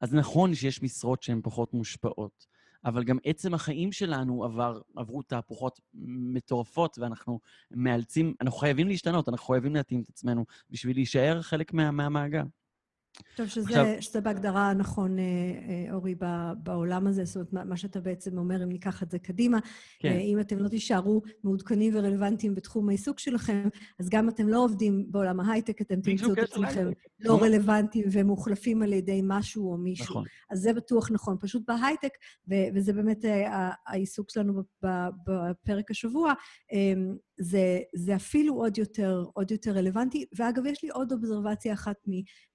אז 0.00 0.14
נכון 0.14 0.54
שיש 0.54 0.82
משרות 0.82 1.22
שהן 1.22 1.40
פחות 1.42 1.74
מושפעות, 1.74 2.46
אבל 2.84 3.04
גם 3.04 3.18
עצם 3.24 3.54
החיים 3.54 3.92
שלנו 3.92 4.44
עבר, 4.44 4.80
עברו 4.96 5.22
תהפוכות 5.22 5.80
מטורפות, 5.94 6.98
ואנחנו 6.98 7.40
מאלצים, 7.70 8.34
אנחנו 8.40 8.58
חייבים 8.58 8.88
להשתנות, 8.88 9.28
אנחנו 9.28 9.46
חייבים 9.46 9.74
להתאים 9.74 10.00
את 10.00 10.08
עצמנו 10.08 10.44
בשביל 10.70 10.96
להישאר 10.96 11.42
חלק 11.42 11.72
מה, 11.72 11.90
מהמעגל. 11.90 12.44
טוב, 13.36 13.46
שזה, 13.46 13.66
עכשיו... 13.66 13.86
שזה 14.00 14.20
בהגדרה 14.20 14.74
נכון, 14.74 15.18
אה, 15.18 15.24
אה, 15.24 15.94
אורי, 15.94 16.14
בעולם 16.62 17.06
הזה. 17.06 17.24
זאת 17.24 17.52
אומרת, 17.52 17.66
מה 17.66 17.76
שאתה 17.76 18.00
בעצם 18.00 18.38
אומר, 18.38 18.64
אם 18.64 18.68
ניקח 18.68 19.02
את 19.02 19.10
זה 19.10 19.18
קדימה, 19.18 19.58
כן. 19.98 20.08
אה, 20.08 20.18
אם 20.18 20.40
אתם 20.40 20.58
לא 20.58 20.68
תישארו 20.68 21.22
מעודכנים 21.44 21.96
ורלוונטיים 21.96 22.54
בתחום 22.54 22.88
העיסוק 22.88 23.18
שלכם, 23.18 23.68
אז 24.00 24.08
גם 24.08 24.28
אתם 24.28 24.48
לא 24.48 24.64
עובדים 24.64 25.06
בעולם 25.10 25.40
ההייטק, 25.40 25.80
אתם 25.80 26.00
תמצאו 26.00 26.32
את 26.32 26.38
עצמכם 26.38 26.90
לא 27.20 27.42
רלוונטיים 27.42 28.04
ומוחלפים 28.12 28.82
על 28.82 28.92
ידי 28.92 29.20
משהו 29.24 29.72
או 29.72 29.76
מישהו. 29.76 30.04
נכון. 30.04 30.24
אז 30.50 30.60
זה 30.60 30.72
בטוח 30.72 31.10
נכון. 31.10 31.36
פשוט 31.40 31.62
בהייטק, 31.66 32.12
וזה 32.74 32.92
באמת 32.92 33.24
העיסוק 33.86 34.30
שלנו 34.30 34.62
בפרק 35.26 35.90
השבוע, 35.90 36.32
זה, 37.40 37.78
זה 37.94 38.16
אפילו 38.16 38.54
עוד 38.54 38.78
יותר, 38.78 39.24
עוד 39.32 39.50
יותר 39.50 39.70
רלוונטי. 39.70 40.24
ואגב, 40.36 40.66
יש 40.66 40.82
לי 40.82 40.88
עוד 40.88 41.12
אובזרבציה 41.12 41.72
אחת 41.72 41.96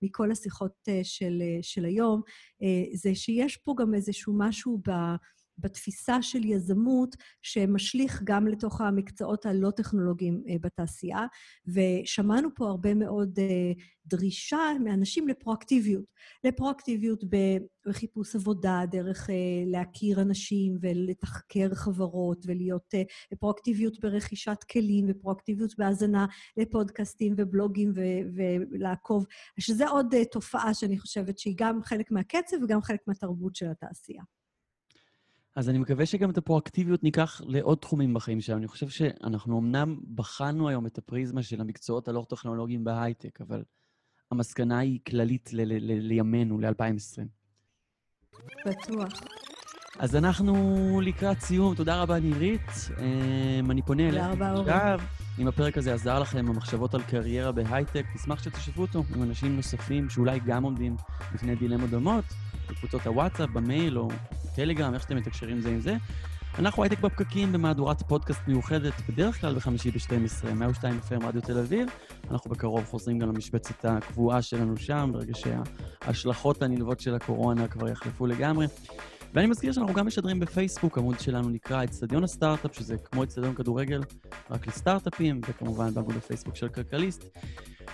מכל 0.01 0.31
השיחות 0.31 0.48
אה, 0.89 0.99
של, 1.03 1.41
אה, 1.41 1.59
של 1.61 1.85
היום, 1.85 2.21
אה, 2.63 2.83
זה 2.93 3.15
שיש 3.15 3.57
פה 3.57 3.75
גם 3.77 3.93
איזשהו 3.93 4.33
משהו 4.37 4.81
ב... 4.87 4.91
בתפיסה 5.59 6.21
של 6.21 6.45
יזמות 6.45 7.15
שמשליך 7.41 8.21
גם 8.23 8.47
לתוך 8.47 8.81
המקצועות 8.81 9.45
הלא-טכנולוגיים 9.45 10.43
בתעשייה, 10.61 11.25
ושמענו 11.67 12.49
פה 12.55 12.67
הרבה 12.67 12.93
מאוד 12.93 13.39
דרישה 14.05 14.57
מאנשים 14.83 15.27
לפרואקטיביות. 15.27 16.05
לפרואקטיביות 16.43 17.23
בחיפוש 17.85 18.35
עבודה, 18.35 18.81
דרך 18.91 19.29
להכיר 19.65 20.21
אנשים 20.21 20.77
ולתחקר 20.81 21.75
חברות 21.75 22.45
ולהיות 22.45 22.93
פרואקטיביות 23.39 23.99
ברכישת 23.99 24.63
כלים 24.71 25.05
ופרואקטיביות 25.09 25.77
בהאזנה 25.77 26.25
לפודקאסטים 26.57 27.33
ובלוגים 27.37 27.93
ולעקוב, 28.71 29.25
שזה 29.59 29.89
עוד 29.89 30.15
תופעה 30.31 30.73
שאני 30.73 30.99
חושבת 30.99 31.39
שהיא 31.39 31.55
גם 31.57 31.83
חלק 31.83 32.11
מהקצב 32.11 32.57
וגם 32.63 32.81
חלק 32.81 32.99
מהתרבות 33.07 33.55
של 33.55 33.67
התעשייה. 33.71 34.23
אז 35.59 35.69
אני 35.69 35.77
מקווה 35.77 36.05
שגם 36.05 36.29
את 36.29 36.37
הפרואקטיביות 36.37 37.03
ניקח 37.03 37.41
לעוד 37.45 37.77
תחומים 37.77 38.13
בחיים 38.13 38.41
שלנו. 38.41 38.59
אני 38.59 38.67
חושב 38.67 38.89
שאנחנו 38.89 39.59
אמנם 39.59 39.99
בחנו 40.15 40.69
היום 40.69 40.85
את 40.85 40.97
הפריזמה 40.97 41.43
של 41.43 41.61
המקצועות 41.61 42.07
הלא-טכנולוגיים 42.07 42.83
בהייטק, 42.83 43.41
אבל 43.41 43.63
המסקנה 44.31 44.79
היא 44.79 44.99
כללית 45.07 45.49
לימינו, 45.53 46.59
ל-2020. 46.59 47.23
בטוח. 48.65 49.13
אז 49.99 50.15
אנחנו 50.15 50.55
לקראת 51.03 51.39
סיום. 51.39 51.75
תודה 51.75 52.01
רבה, 52.01 52.19
נירית. 52.19 52.61
אמ, 52.99 53.71
אני 53.71 53.81
פונה 53.81 54.09
אליך. 54.09 54.25
אורי. 54.41 54.73
אם 55.39 55.47
הפרק 55.47 55.77
הזה 55.77 55.93
עזר 55.93 56.19
לכם 56.19 56.45
במחשבות 56.45 56.93
על 56.93 57.03
קריירה 57.03 57.51
בהייטק, 57.51 58.05
נשמח 58.15 58.43
שתשתפו 58.43 58.81
אותו 58.81 59.03
עם 59.15 59.23
אנשים 59.23 59.55
נוספים 59.55 60.09
שאולי 60.09 60.39
גם 60.45 60.63
עומדים 60.63 60.95
בפני 61.33 61.55
דילמות 61.55 61.89
דומות, 61.89 62.25
בקבוצות 62.69 63.07
הוואטסאפ, 63.07 63.49
במייל 63.49 63.99
או 63.99 64.07
טלגרם, 64.55 64.93
איך 64.93 65.03
שאתם 65.03 65.15
מתקשרים 65.15 65.61
זה 65.61 65.69
עם 65.69 65.79
זה. 65.79 65.95
אנחנו 66.59 66.83
הייטק 66.83 66.99
בפקקים 66.99 67.51
במהדורת 67.51 68.01
פודקאסט 68.01 68.41
מיוחדת, 68.47 68.93
בדרך 69.09 69.41
כלל 69.41 69.55
בחמישי 69.55 69.91
ב-12, 69.91 70.53
102 70.53 70.99
FM 71.09 71.25
רדיו 71.25 71.41
תל 71.41 71.57
אביב. 71.57 71.89
אנחנו 72.31 72.51
בקרוב 72.51 72.85
חוזרים 72.85 73.19
גם 73.19 73.29
למשבצת 73.29 73.85
הקבועה 73.85 74.41
שלנו 74.41 74.77
שם, 74.77 75.09
ברגע 75.13 75.33
שההשלכות 75.35 76.61
הנלוות 76.61 76.99
של 76.99 77.15
הקורונה 77.15 77.67
כבר 77.67 77.89
יחלפו 77.89 78.27
לגמרי. 78.27 78.65
ואני 79.33 79.47
מזכיר 79.47 79.71
שאנחנו 79.71 79.93
גם 79.93 80.07
משדרים 80.07 80.39
בפייסבוק, 80.39 80.97
עמוד 80.97 81.19
שלנו 81.19 81.49
נקרא 81.49 81.83
אצטדיון 81.83 82.23
הסטארט-אפ, 82.23 82.75
שזה 82.75 82.97
כמו 82.97 83.23
אצטדיון 83.23 83.55
כדורגל, 83.55 84.01
רק 84.49 84.67
לסטארט-אפים, 84.67 85.41
וכמובן 85.47 85.93
בעמוד 85.93 86.15
הפייסבוק 86.17 86.55
של 86.55 86.69
כלכליסט. 86.69 87.23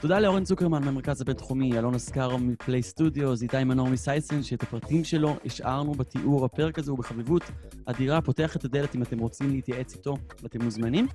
תודה 0.01 0.19
לאורן 0.19 0.43
צוקרמן 0.43 0.83
מהמרכז 0.83 1.21
הבינתחומי, 1.21 1.77
אלון 1.77 1.95
אסקארו 1.95 2.37
מפליי 2.37 2.83
סטודיו, 2.83 3.33
איתי 3.41 3.63
מנור 3.63 3.89
מסייסן, 3.89 4.43
שאת 4.43 4.63
הפרטים 4.63 5.03
שלו 5.03 5.35
השארנו 5.45 5.91
בתיאור. 5.91 6.45
הפרק 6.45 6.79
הזה 6.79 6.91
הוא 6.91 6.99
בחביבות 6.99 7.43
אדירה, 7.85 8.21
פותח 8.21 8.55
את 8.55 8.65
הדלת 8.65 8.95
אם 8.95 9.01
אתם 9.01 9.19
רוצים 9.19 9.51
להתייעץ 9.51 9.95
איתו, 9.95 10.17
ואתם 10.43 10.63
מוזמנים. 10.63 11.07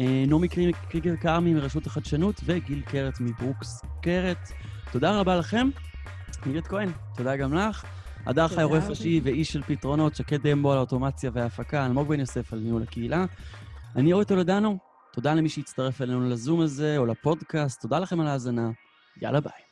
אה, 0.00 0.24
נעמי 0.26 0.48
קריגר 0.90 1.16
כרמי 1.16 1.54
מרשות 1.54 1.86
החדשנות, 1.86 2.40
וגיל 2.44 2.80
קרת 2.80 3.20
מברוקס 3.20 3.82
קרת. 4.02 4.48
תודה 4.92 5.20
רבה 5.20 5.36
לכם. 5.36 5.68
נירית 6.46 6.66
כהן, 6.66 6.88
תודה 7.16 7.36
גם 7.36 7.54
לך. 7.54 7.99
הדר 8.26 8.48
חי 8.48 8.62
עורך 8.62 8.84
ראשי 8.84 9.20
ואיש 9.24 9.52
של 9.52 9.62
פתרונות, 9.62 10.16
שקד 10.16 10.46
דמבו 10.46 10.72
על 10.72 10.78
האוטומציה 10.78 11.30
וההפקה, 11.34 11.86
אלמוג 11.86 12.08
בן 12.08 12.20
יוסף 12.20 12.52
על 12.52 12.58
ניהול 12.58 12.82
הקהילה. 12.82 13.24
אני 13.96 14.12
אורי 14.12 14.24
טולדנו, 14.24 14.78
תודה 15.12 15.34
למי 15.34 15.48
שהצטרף 15.48 16.02
אלינו 16.02 16.28
לזום 16.28 16.60
הזה 16.60 16.98
או 16.98 17.06
לפודקאסט, 17.06 17.80
תודה 17.80 17.98
לכם 17.98 18.20
על 18.20 18.26
ההאזנה, 18.26 18.70
יאללה 19.22 19.40
ביי. 19.40 19.69